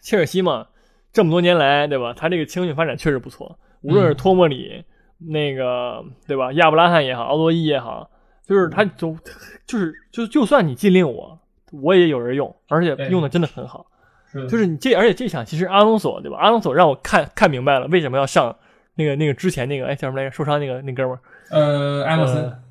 [0.00, 0.68] 切尔西嘛，
[1.12, 2.14] 这么多年来，对吧？
[2.14, 4.84] 他这个青训发展确实不错，无论是嗯托莫里、
[5.18, 6.52] 那个，对吧？
[6.52, 8.08] 亚布拉罕也好，奥多伊也好，
[8.46, 9.18] 就是他就
[9.66, 11.40] 就是就就算你禁令我，
[11.82, 13.86] 我也有人用，而且用的真的很好。
[14.30, 16.38] 是，就是你这，而且这场其实阿隆索，对吧？
[16.38, 18.56] 阿隆索让我看看明白了为什么要上
[18.94, 20.34] 那个那个之前那个哎叫什么来着？
[20.34, 21.20] 受伤那个那哥们儿
[21.50, 22.62] 呃，埃默森，呃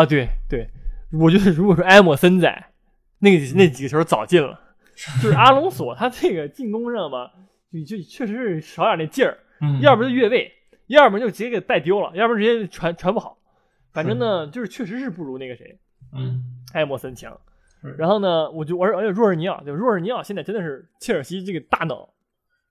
[0.00, 0.68] 啊，对对，
[1.12, 2.66] 我觉得如果说埃默森在，
[3.18, 4.60] 那个那几个球早进了。
[5.22, 7.32] 就是阿隆索他这个进攻上吧，
[7.70, 10.52] 你就确实是少点那劲儿，嗯，要不就越位，
[10.88, 13.38] 要不然就直接给带丢了，要不然直接传传不好。
[13.94, 15.78] 反正呢，就是确实是不如那个谁
[16.12, 16.44] 嗯，
[16.74, 17.38] 埃默森强是。
[17.96, 22.08] 然后呢，我就而而且若尔尼奥，就若尔尼奥现在真的是切尔西这个大脑，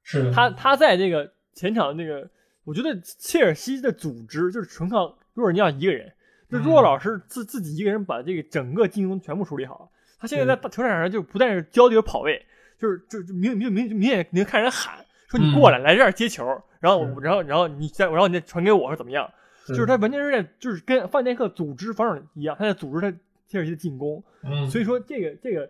[0.03, 2.30] 是，他他在这个前场那个，
[2.64, 6.12] 我觉得切尔西的组织就是纯靠若尔尼奥一个人，
[6.49, 6.64] 就嗯。
[6.64, 9.91] 若老师自自己一个人把这个整个进攻全部处理好。
[10.20, 12.45] 他现在在球场上就不但是焦点跑位，
[12.78, 16.45] 就是就就明明明明显能看人喊说你过来、来这儿接球，
[16.80, 19.32] 然后然后然后你再然后你再传给我是怎么样？
[19.68, 23.18] 就是他完全是在就是跟范戴克组织防守一样，他在组织他
[23.50, 24.24] 切尔西的进攻。
[24.43, 25.70] 嗯，所以说这个这个，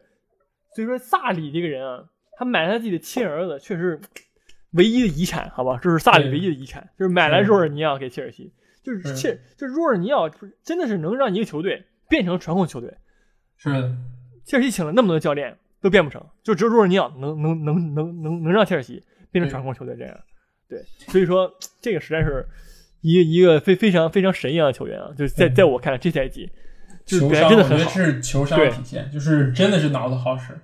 [0.76, 2.04] 所以说萨里这个人啊，
[2.38, 4.00] 他买了他自己的亲儿子，确实
[4.74, 5.80] 唯一的遗产，好吧？
[5.82, 8.54] 这是萨里唯一的遗产，就是买来是若尔尼奥给切尔西，
[8.84, 10.30] 就是是切就是若尔尼奥
[10.64, 12.94] 真的是能让一个球队变成传控球队。
[13.58, 13.98] 是的，
[14.46, 20.20] 切尔西请了那么多教练都变不成，就只有若尔尼奥能能能能能能让切尔西变成传控球队这样。
[20.68, 21.52] 对，所以说
[21.82, 22.46] 这个实在是
[23.02, 25.12] 一个一个非非常非常神一样的球员啊！
[25.18, 26.48] 就是在嗯在我看来，这赛季
[27.10, 30.58] 就是球商，真的很好，我觉得是球商对体现，就是真的是脑子好使。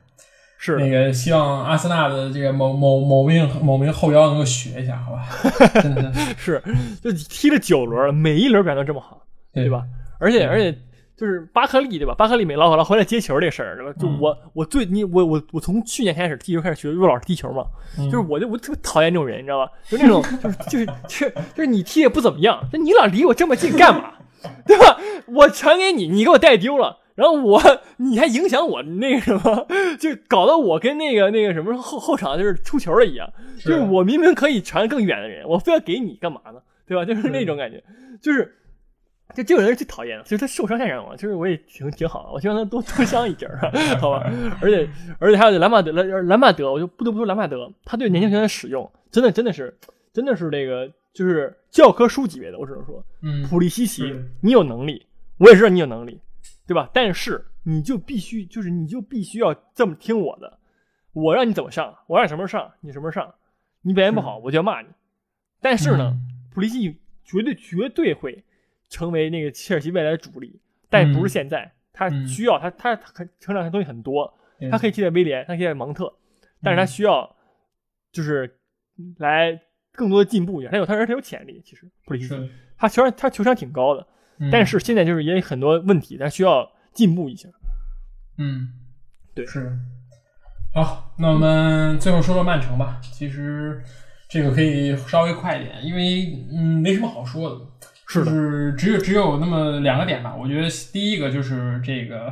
[0.58, 5.28] 是那个希望阿森纳的这个某某某名某名后腰能够学一下，好吧？
[5.82, 6.62] 真的， 是，
[7.04, 9.22] 就踢了九轮，每一轮表现都这么好，
[9.54, 9.84] 对吧？
[10.18, 10.72] 而且对而且
[11.16, 12.16] 就是巴克利对吧？
[12.18, 13.94] 巴克利每老老回来接球这事儿，对吧？
[14.00, 17.66] 就嗯我我最你我我我从去年开始踢球开始学若老师踢球嘛，
[18.00, 19.72] 嗯就是我就我特别讨厌这种人，你知道吧？
[19.88, 24.14] 就那种就是就是就是就是你踢也不怎么样，就你老离我这么近干嘛？
[24.68, 24.98] 对吧？
[25.28, 27.00] 我传给你，你给我带丢了。
[27.16, 27.62] 然后我，
[27.98, 29.66] 你还影响我那个什么，
[29.98, 33.32] 就搞得我跟那个那个什么后后场就是出球了一样。
[33.58, 36.60] 就是我明明可以传更远的人，我非要给你干嘛呢？
[36.86, 37.06] 对吧？
[37.06, 37.82] 就是那种感觉，
[38.22, 38.54] 就是
[39.34, 43.58] 就这种人是最讨厌的，就是他受伤太让我，就是我也挺挺好，我希望他多多伤一截儿，
[44.02, 44.30] 好吧？
[44.62, 44.86] 而且
[45.18, 49.74] 而且还有兰帕德，兰兰帕德，我就不得不说兰帕德，他对年轻球员的使用，真的真的是
[50.12, 54.02] 真的是这个就是教科书级别的，我只能说，嗯，普利西奇，
[54.42, 55.06] 你有能力，
[55.38, 56.22] 我也知道你有能力，
[56.66, 56.90] 对吧？
[56.94, 60.58] 但是你就必须就是你就必须要这么听我的，
[61.12, 63.36] 我让你怎么上，我让你什么时候上，你什么时候上，
[63.82, 64.88] 你表现不好，我就要骂你。
[65.60, 66.18] 但是呢，
[66.50, 68.42] 普利西奇绝对绝对会
[68.88, 70.58] 成为那个切尔西未来的主力，
[70.90, 74.34] 但不是现在，他嗯需要他他他很成长的东西很多，
[74.72, 76.14] 他可以替代威廉，他可以替代芒特，
[76.64, 77.36] 但是他需要
[78.14, 78.60] 就是
[79.18, 79.60] 来
[79.96, 84.06] 更多的进步一下，他有他而且他有潜力，其实普利西奇是，他球商他球商挺高的。
[84.38, 87.48] 嗯但是现在就是也有很多问题，他需要进步一下。
[88.38, 88.68] 嗯，
[89.34, 89.72] 对是。
[90.74, 93.00] 好，那我们最后说说曼城吧。
[93.02, 93.82] 其实
[94.28, 97.62] 这个可以稍微快一点，因为嗯没什么好说的，
[98.08, 100.36] 是的就是只有只有那么两个点吧。
[100.36, 102.30] 我觉得第一个就是这个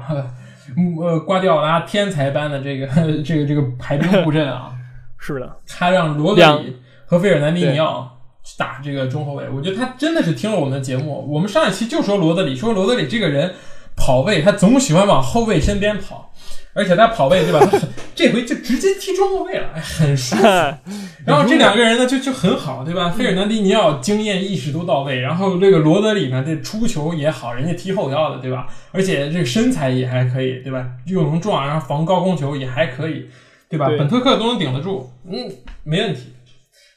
[0.76, 2.86] 嗯呃瓜迪奥拉天才般的这个
[3.24, 4.76] 这个这个排兵布阵啊，
[5.18, 6.76] 是的，他让罗德两里
[7.06, 11.26] 和费尔南迪尼奥去打这个中后卫，我觉得他真的是听了我们的节目。
[11.32, 13.54] 我们上一期就说罗德里，说罗德里这个人
[13.95, 16.34] 跑位，他总喜欢往后卫身边跑，
[16.74, 17.60] 而且他跑位对吧？
[17.60, 20.43] 他很 这回就直接踢中后卫了，哎很舒服。
[21.26, 23.10] 然后这两个人呢就就很好，对吧？
[23.12, 28.68] 费尔南迪尼奥经验意识都到位，然后这个罗德里呢，这出球也好，人家踢后腰的，对吧？
[28.91, 30.86] 而且这个身材也还可以，对吧？
[31.06, 33.28] 又能撞，然后防高空球也还可以，
[33.70, 33.88] 对吧？
[33.88, 35.49] 对本特克都能顶得住，嗯，
[35.84, 36.34] 没问题。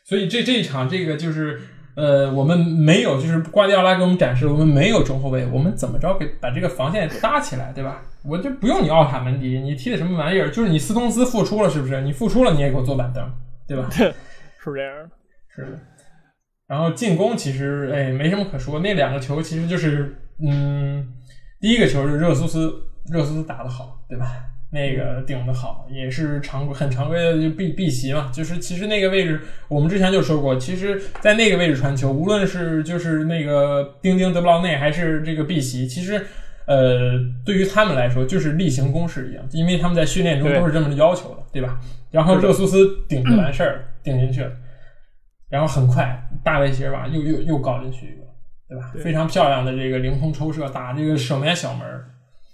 [0.06, 1.60] 所以这这一场这个就是
[1.96, 8.02] 呃，我们没有就是瓜迪奥拉给我们展示，我们没有中后卫，我们怎么着给把这个防线搭起来，对吧？
[8.24, 10.48] 我就不用你奥塔门迪，你踢的什么玩意儿？
[10.50, 12.00] 就是你斯通斯复出了，是不是？
[12.02, 13.28] 你复出了，你也给我坐板凳，
[13.66, 13.88] 对吧？
[13.90, 14.14] 是
[14.64, 15.10] 这样的。
[15.52, 15.78] 是的。
[16.68, 21.06] 然后进攻其实哎没什么可说，那两个球其实就是嗯，
[21.60, 22.72] 第一个球是热苏斯
[23.10, 24.26] 热苏斯打得好，对吧？
[24.70, 36.26] 那个顶的好，也是常规很常规的就避避席嘛，就是其实那个位置我们之前就说过，其实在那个位置传球，无论是就是那个丁丁德布劳内还是这个避席，其实。
[36.68, 37.12] 呃，
[37.44, 41.78] 对于他们来说，就是例行公事一样，因为他们在训练中都是这么要求的，对吧？
[42.10, 44.50] 然后热苏斯顶就完事儿了，顶进去了。
[45.48, 48.26] 然后很快，大卫席尔瓦又又又搞进去一个，
[48.68, 48.90] 对吧？
[48.92, 51.86] 对非常漂亮的这个凌空抽射，打这个守门小门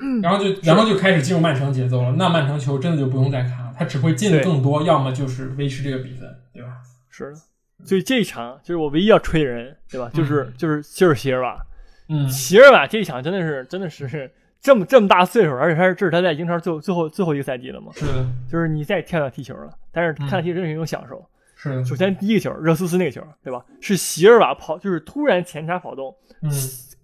[0.03, 2.13] 儿，然后就然后就开始进入曼城节奏了。
[2.13, 6.69] 那曼城球真的就不用再看了，他只会进的更多，要么就是维持这个比分，对吧？
[7.11, 7.37] 是的。
[7.85, 10.11] 所以这一场就是我唯一要吹的人，对吧？
[10.15, 11.61] 就是、就是就是席尔瓦，
[12.09, 14.31] 嗯，席尔瓦这一场真的是真的是
[14.61, 21.25] 这么这么大岁数，而且他是这是他在英超最后最后最后一个赛季了嘛，是的，就是你再跳跳踢球了，但是看他踢真是一种享受。
[21.57, 23.65] 是的，首先第一个球，热苏斯那个球，对吧？
[23.81, 26.51] 是席尔瓦跑，就是突然前插跑动，嗯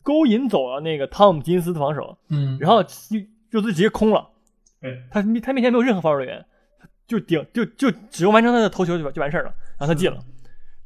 [0.03, 2.91] 勾引走了那个汤姆金斯的防守，嗯，然后就
[3.51, 4.29] 热苏斯直接空了。
[4.81, 6.45] 对，他他面前没有任何防守人员，
[7.07, 10.19] 就顶就就只用完成他的头球就就完事儿了，然后他进了。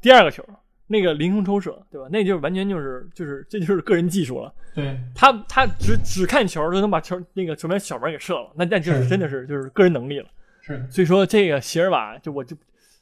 [0.00, 0.44] 第二个球，
[0.86, 2.08] 那个凌空抽射，对吧？
[2.10, 4.52] 那就是完全就是就是这就是个人技术了。
[4.74, 10.28] 对，他他只只看球就能把球那个球门小门给射了，那那就是是真的是就是个人能力了。
[10.62, 12.56] 是，所以说这个席尔瓦就我就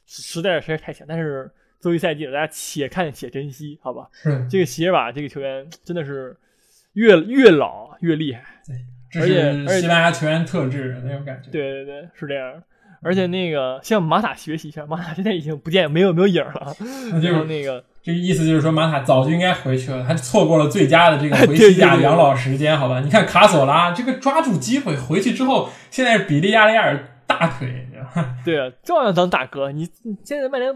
[0.05, 1.49] 实在是实在是太强，但是
[1.81, 4.07] 最后一赛季了，大家且看且珍惜，好吧？
[4.13, 6.37] 是，这个席尔瓦这个球员真的是
[6.93, 8.43] 越越老越厉害。
[9.11, 11.49] 这而且而且是西班牙球员特质那种感觉。
[11.51, 12.63] 对对对，是这样。
[13.03, 16.75] 而且那个向马塔学习一下，马塔现在已经不见没有没有影了。
[17.11, 22.99] 那就是那个这个意思就是说，马塔早就应该回去了，他错过了最佳的这个回西亚养老时间，好吧？
[23.01, 27.87] 你看卡索拉这个抓住机会回去之后，现在是比利亚雷亚尔大腿，
[28.45, 29.71] 对啊，照样当大哥。
[29.71, 30.71] 你你现在曼联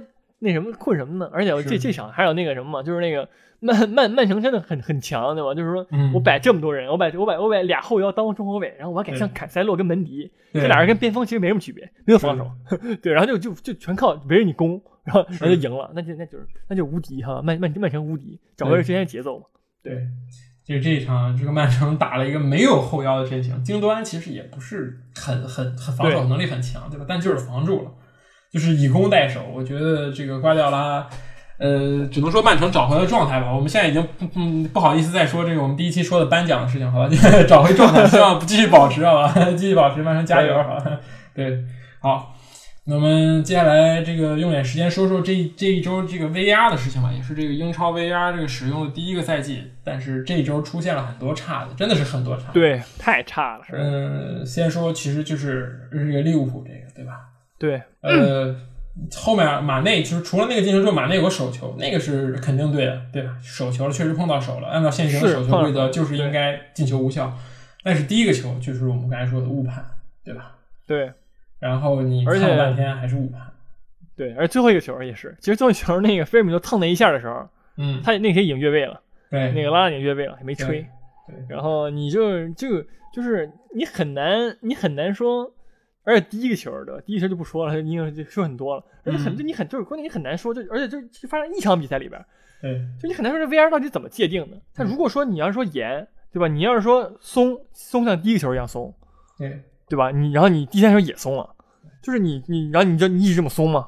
[0.46, 1.30] 那什么困什么呢？
[1.34, 3.28] 而且我这是这场还有那个什么嘛，就是那个
[3.60, 5.54] 曼曼曼城真的很很强，对吧？
[5.56, 12.50] 就是说嗯我摆这么多人，我摆我摆我摆俩后腰当中后卫，然后我还改上对凯塞洛跟门迪，这俩人跟边锋其实没什么区别，没有防守，
[13.02, 19.46] 对，然后就就就全靠围着你攻，然后然后就赢了，那就那就是那就无敌哈，曼曼曼城无敌，找回了之前的节奏嘛。
[19.82, 20.08] 对，
[20.64, 27.06] 就是这一场，这个曼城打了一个没有后腰的阵型，京多安其实也不是很很很防守能力很强，对吧？
[27.08, 27.92] 但就是防住了，
[28.52, 29.42] 就是以攻代守。
[29.54, 31.08] 我觉得这个瓜迪奥拉。
[31.58, 33.50] 呃，只能说曼城找回了状态吧。
[33.50, 37.10] 我们现在已经不嗯不好意思再说这个我们第一期说的颁奖的事情，好吧？
[37.48, 39.34] 找回状态，希望继续保持，好吧？
[39.56, 41.00] 继续保持，曼城加油，好吧？
[41.34, 41.64] 对，
[42.02, 42.34] 好。
[42.88, 57.14] 那么接下来这个用点时间说说这这一周这个 VR 的事情吧，也是这个英超 VR 这个使用的第一个赛季，但是这一周出现了很多差的，真的是很多差。，对，太差了，是，嗯，先说其实就是这个利物浦这个，对吧？
[57.58, 58.56] 对，呃，
[59.16, 63.38] 后面马内就是除了那个进球之后，马内有个手球，那个是肯定对的，对吧？
[63.42, 67.34] 手球确实碰到手了，按照现行的是手球规则，就是应该进球无效。
[67.84, 69.86] 但是第一个球就是我们刚才说的误判，
[70.24, 70.56] 对吧？
[70.88, 71.12] 对
[71.60, 73.42] 然后你看了半天还是误判，
[74.16, 77.48] 对，而最后一个球也是，其实最后一球那个菲尔米诺蹭那一下的时候，
[77.78, 79.00] 嗯，他那个已经越位了，
[79.32, 80.86] 对，那个拉拉已经越位了，也没吹。
[81.28, 82.84] 对对然后你就就
[83.14, 85.52] 就是你很难，你很难说，
[86.06, 89.38] 而且第一个球的第一个球就不说了，你就说很多了，而且很嗯。
[89.38, 92.24] 就你很就是关键你很难说，就而且就就发生一场比赛里边，
[92.62, 92.80] 对。
[93.02, 94.58] 就你很难说这 VR 到底怎么界定的。
[94.74, 96.48] 他如果说你要是说严，对吧？
[96.48, 98.94] 你要是说松松像第一个球一样松，
[99.38, 99.64] 对。
[99.88, 100.10] 对吧？
[100.10, 101.48] 你然后你第三球也松了，
[102.02, 103.88] 就是你你然后你就你一直这么松嘛，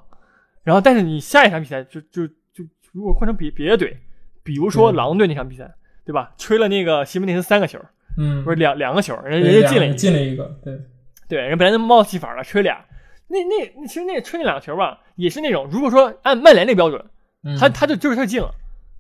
[0.64, 3.98] 然后但是你下一场比赛就就就如果换成别别的队，
[4.44, 5.74] 比如说狼队那场比赛，
[6.06, 6.36] 对吧？
[6.38, 7.80] 吹了那个西门内斯三个球，
[8.16, 10.80] 嗯，不是两两个球，人人家进了进了一个，对
[11.28, 12.86] 对，人本来就冒气法了，吹俩。
[13.28, 17.04] 那那那其实那吹那两个球吧，也是那种如果说按曼联那标准，
[17.44, 18.50] 嗯他他就就是他进了，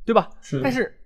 [0.05, 0.29] 对吧？
[0.41, 0.99] 是，但是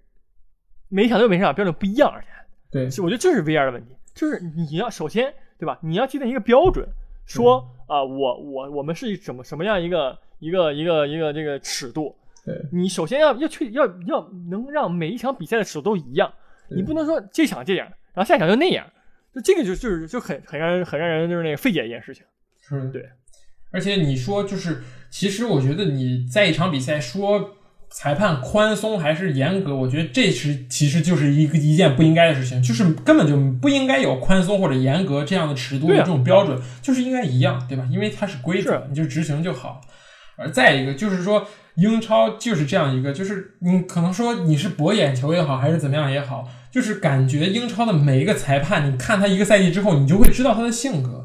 [0.89, 2.27] 每一场都每一场标准不一样，而且
[2.71, 5.77] 对我觉得这是 VR 的问题，就是你要首先对吧？
[5.83, 6.87] 你要界定一个标准，
[7.27, 16.33] 说啊、我我我们是什么什么样一个一个一个一个这个尺度，对你首先要要去要要能让每一场比赛的尺度都一样，
[16.69, 18.83] 你不能说这场这样，然后下一场就那样，
[19.33, 22.23] 就这个就就是就很很让人很让人就是那个费解一件事情。
[22.67, 23.03] 是对。
[23.71, 27.55] 而且你说就是，其实我觉得你在一场比赛说
[27.89, 37.87] 裁判宽松还是严格，我觉得这是其实就是一个一件不应该的事情，就是根本就不应该有宽松或者严格这样的尺度的这种标准，就是应该一样，对吧？
[37.89, 39.79] 因为它是规则，你就执行就好。
[40.37, 51.23] 而再一个就是说，英超就是这样一个，就是你可能说你是博眼球也好，还是怎么样也好，就是感觉英超的每一个裁判，你看他一个赛季之后，你就会知道他的性格。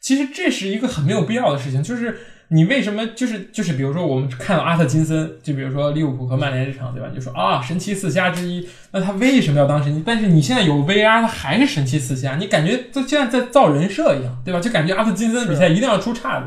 [0.00, 2.18] 其实这是一个很没有必要的事情，就是
[2.48, 7.08] 你为什么就是就是比如说我们看到阿特金森，就比如说利物浦和曼联这场，对吧？
[7.08, 10.02] 你就说啊神奇四侠之一，那他为什么要当神奇？
[10.04, 14.60] 但是你现在有 VR，他还是神奇四侠，你感觉就像在造人设一样，对吧？
[14.60, 16.46] 就感觉阿特金森比赛一定要出岔子。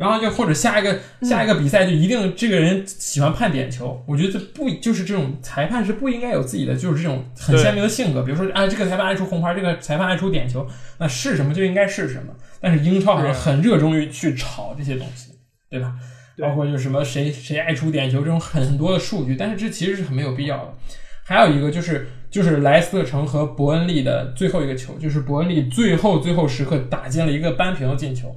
[0.00, 12.34] 然后就或者下一个下一个比赛就一定这个人喜欢判点球，我觉得这不就是这种裁判是不应该有自己的就是这种很鲜明的性格，比如说啊这个裁判爱出红牌，这个裁判爱出点球，那是什么就应该是什么。
[12.62, 15.32] 但是英超好像很热衷于去炒这些东西，
[15.68, 15.94] 对吧？
[16.38, 20.74] 包括就是什么谁谁爱出点球这种很多的数据，但是这其实是很没有必要的。
[21.22, 28.34] 还有一个就是就是莱斯特城和伯恩利的最后一个球，就是伯恩利最后最后时刻打进了一个扳平的进球，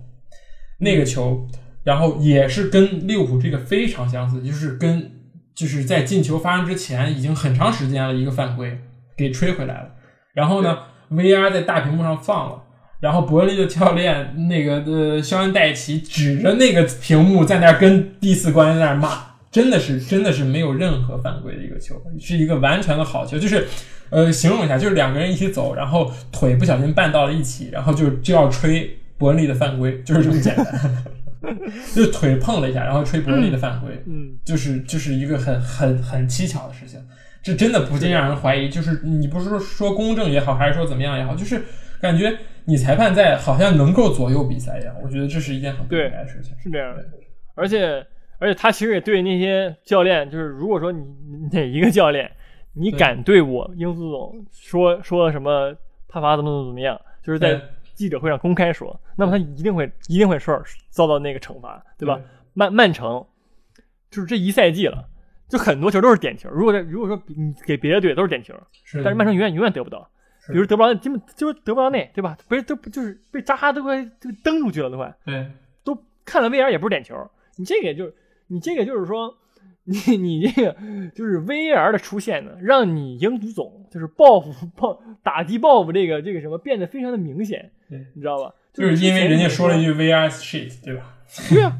[0.83, 1.47] 那个球，
[1.83, 5.11] 然后也是跟利物浦这个非常相似，就是跟
[5.55, 8.79] 就是在进球发生之前已经很长时间了一个犯规
[9.17, 9.89] 给吹回来了，
[10.33, 10.77] 然后呢
[11.09, 12.59] ，VR 在大屏幕上放了。
[12.99, 19.09] 然后伯利的教练那个呃肖恩戴奇指着那个屏幕在那儿跟第四官员在那儿骂，
[19.51, 23.67] 真的是真的是没有任何犯规的一个球，是一个完全的好球，就是
[24.09, 30.65] 呃形容一下，就是两个人一起走，然后腿不小心绊到了一起，然后就就要吹伯恩利的犯规， 就是这么简单，
[31.93, 36.99] 就是腿碰了一下，然后吹伯恩利的犯规，嗯，就是就是一个很很很蹊跷的事情，
[37.41, 41.61] 这真的不禁让人怀疑，就是你不是说说公正也好，还是说怎么样也好，就是
[42.01, 46.55] 感觉你裁判在好像能够左右比赛一样，我觉得这是一件很不应该的事情。
[46.61, 47.03] 是这样的。
[47.55, 48.05] 而且
[48.39, 52.29] 而且他其实也对那些教练，就是如果说你你 哪一个教练，
[52.73, 53.41] 你敢对。
[53.41, 55.73] 我英足总说说什么
[56.07, 57.61] 判罚怎么怎么怎么样，就是在对
[57.93, 62.19] 记者会上公开说，那么他一定会一定会受遭到那个惩罚，对吧？
[62.53, 63.25] 曼曼城
[64.09, 65.07] 就是这一赛季了，
[65.47, 66.49] 就很多球都是点球。
[66.49, 70.09] 如果在如果说你给别的队都是点球，是，但是曼城永远永远得不到。
[70.45, 72.37] 是比如得不到，基本就是得不到那，对吧？
[72.49, 75.51] 不是都就是被扎哈都快都蹬出去了，都快对
[75.85, 77.15] 都看了 VR 也不是点球。
[77.55, 78.13] 你这个也就是
[78.47, 79.33] 你这个就是说，
[79.85, 80.75] 你你这个
[81.13, 88.53] 就是 VR 的出现呢，让你英足总就是报复报打击报复这个这个什么变得非常的明显对，你知道吧？
[88.73, 89.93] 就是因为人家说了一句。
[89.93, 91.17] 句 VR shit，对吧？
[91.49, 91.77] 对啊，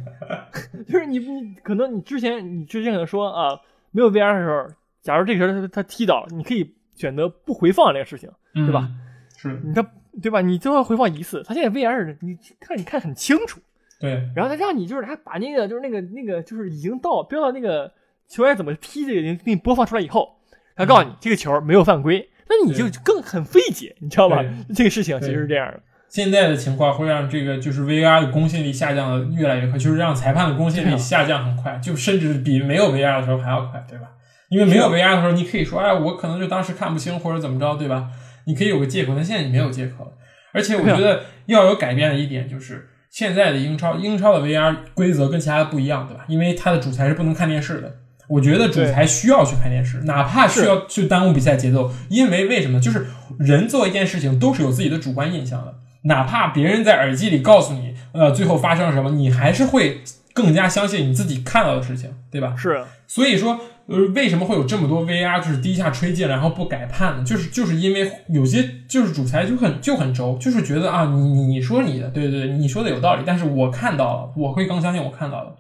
[0.88, 3.60] 就是你你可能你之前你之前可能说啊，
[3.92, 4.68] 没有 VR 的时候，
[5.02, 8.90] 假如这个时候他他踢倒，你可以选择不回放这个事情，对吧？
[9.38, 9.82] 是，你他
[10.22, 10.42] 对吧？
[10.42, 13.60] 你最后回放一次，他现在 VR 的你看你看很清楚，
[14.00, 17.92] 对然后他让你就是他把那个就是那个那个就是已经到标到那个
[18.28, 20.38] 球员怎么踢这个给你播放出来以后，
[20.76, 24.44] 他告诉你这个球没有犯规，那你就更很费解，你知道吧？
[24.76, 34.08] 这个事情其实是这样的，现在的情况会让这个就是 VR 的公信力下降的越来越快，就是让裁判的公信力下降很快，就甚至比没有 VR 的时候还要快，对吧？
[34.50, 38.10] 因为没有 VR 的时候，你可以说，哎，我可能就当时看不清或者怎么着，对吧？
[38.46, 40.12] 你可以有个借口，但现在你没有借口了。
[40.52, 46.26] 而且我觉得要有改变的一点就是，现在的英超，英超的 VR 规则跟其他的不一样，对吧？
[46.28, 47.96] 因为它的主裁是不能看电视的。
[48.28, 52.80] 我觉得主裁需要去看电视，哪怕需要去耽误比赛节奏，因为为什么？
[52.80, 53.06] 就是
[53.38, 60.02] 人做一件事情都是有自己的主观印象的，哪怕别人在耳机里告诉你，呃，最后发生了什么，你还是会
[60.34, 62.56] 更加相信你自己看到的事情，对吧？
[62.58, 67.24] 是，所以说，呃，为什么会有这么多 VR 就是第一下吹进，然后不改判呢？
[67.24, 75.56] 就是就是因为有些就是主裁就很就很轴，就是觉得啊，你你你说你的，对对对，你说的有道理，但是我看到了，我会更相信我看到的，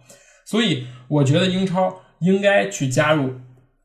[0.46, 2.00] 所以我觉得英超。
[2.20, 3.34] 应该去加入，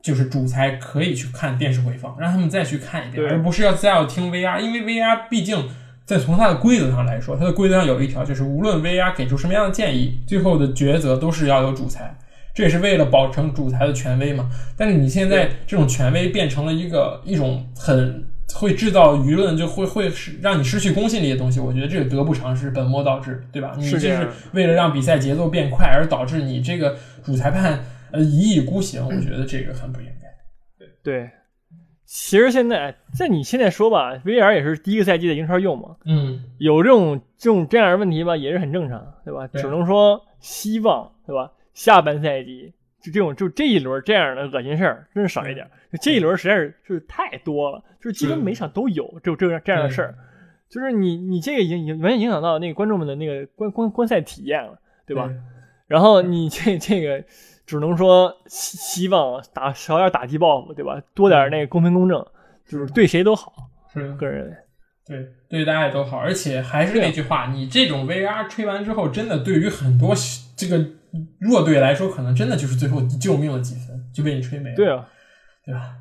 [0.01, 5.69] 就是主裁可以去看电视回放，让他们再去看一遍，而不是要再要听 VR，因为 VR 毕竟
[6.05, 12.17] 在从它的规则上来说，它的规则上有一条，就是无论 VR 给出什么样的建议，最后的抉择都是要有主裁，
[12.59, 14.51] 这也是为了保证主裁的权威嘛。
[14.77, 23.77] 但是你现在这种权威变成了一个一种很会制造舆论，就会会是让你失去公信力的东西，我觉得这个得不偿失，本末倒置，对吧？
[23.79, 27.79] 你这是为了让比赛节奏变快，而导致你这个主裁判。
[28.11, 30.27] 呃，一意孤行，我觉得这个很不应该。
[30.79, 31.31] 对对，
[32.07, 39.47] 其实现在在你现在说吧，VR 也是第一个赛季的英超用嘛，嗯，有这种这种这样的问题吧，也是很正常，对吧？
[39.49, 41.53] 只能说希望，对吧？
[41.79, 45.71] 下半赛季就这种就这一轮这样的恶心事儿，真是少一点。
[46.03, 50.15] 这一轮实在是是太多了，就是基本每场都有就这样这样的事儿，
[50.69, 55.31] 就是你你这个影影完全影响到那个观众们的那个观观观赛体验了，对吧？
[55.87, 57.25] 然后你这这个。
[57.69, 61.03] 只能说希希望打少点打击报复，对吧？
[61.15, 62.27] 多点那个公平公正，
[62.65, 63.53] 就是对谁都好。
[63.93, 64.57] 是个人认为，
[65.09, 66.19] 对对大家也都好。
[66.19, 70.15] 而且还是那句话，你这种 VR 吹完之后，真的对于很多
[70.55, 70.85] 这个
[71.41, 74.77] 弱队来说，可能真的就是最后救命的几分就被你吹没了。
[74.77, 75.09] 对啊，
[75.65, 75.97] 对吧？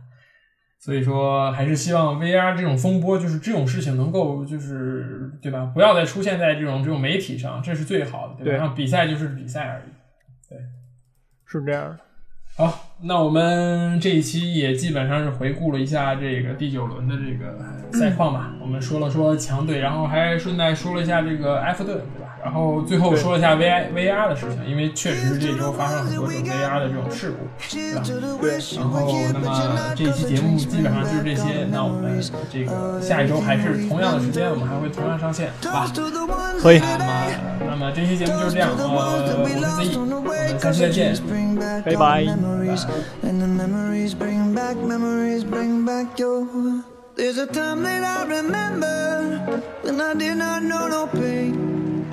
[0.80, 5.72] 所以说，还是希望 VR 这种风波，就是这种事情能够，就是对吧？
[5.74, 8.74] 不要再出现在这种这种媒体上，这是最好的，对吧？
[8.76, 9.90] 比赛就是比赛而已，
[10.50, 10.60] 对。
[11.46, 12.00] 是这样的，
[12.60, 17.56] 好，那我们这一期也基本上是回顾了一下这个第九轮的这个
[17.96, 18.52] 赛况吧。
[18.60, 22.36] 我们说了说强队，然后还顺带说了一下这个埃弗顿，对吧？
[22.48, 27.46] 然后最后说一下 V I V R 的事情，因为确实是这周发生了很多种 V R 的这种事故，
[27.76, 28.02] 对吧？
[28.40, 28.58] 对。
[28.78, 31.68] 然后，那么这一期节目基本上就是这些。
[31.70, 35.92] 那我们这个下一周还是同样的时间，我们还会同样上线，好吧？
[36.62, 36.80] 可以。
[36.80, 37.28] 那么，
[37.72, 38.70] 那么这期节目就是这样。
[38.78, 41.18] 呃，我是 Z，我们下期再见，
[41.84, 42.24] 拜拜。
[47.18, 49.42] There's a time that I remember
[49.82, 51.67] when I did not know no pain.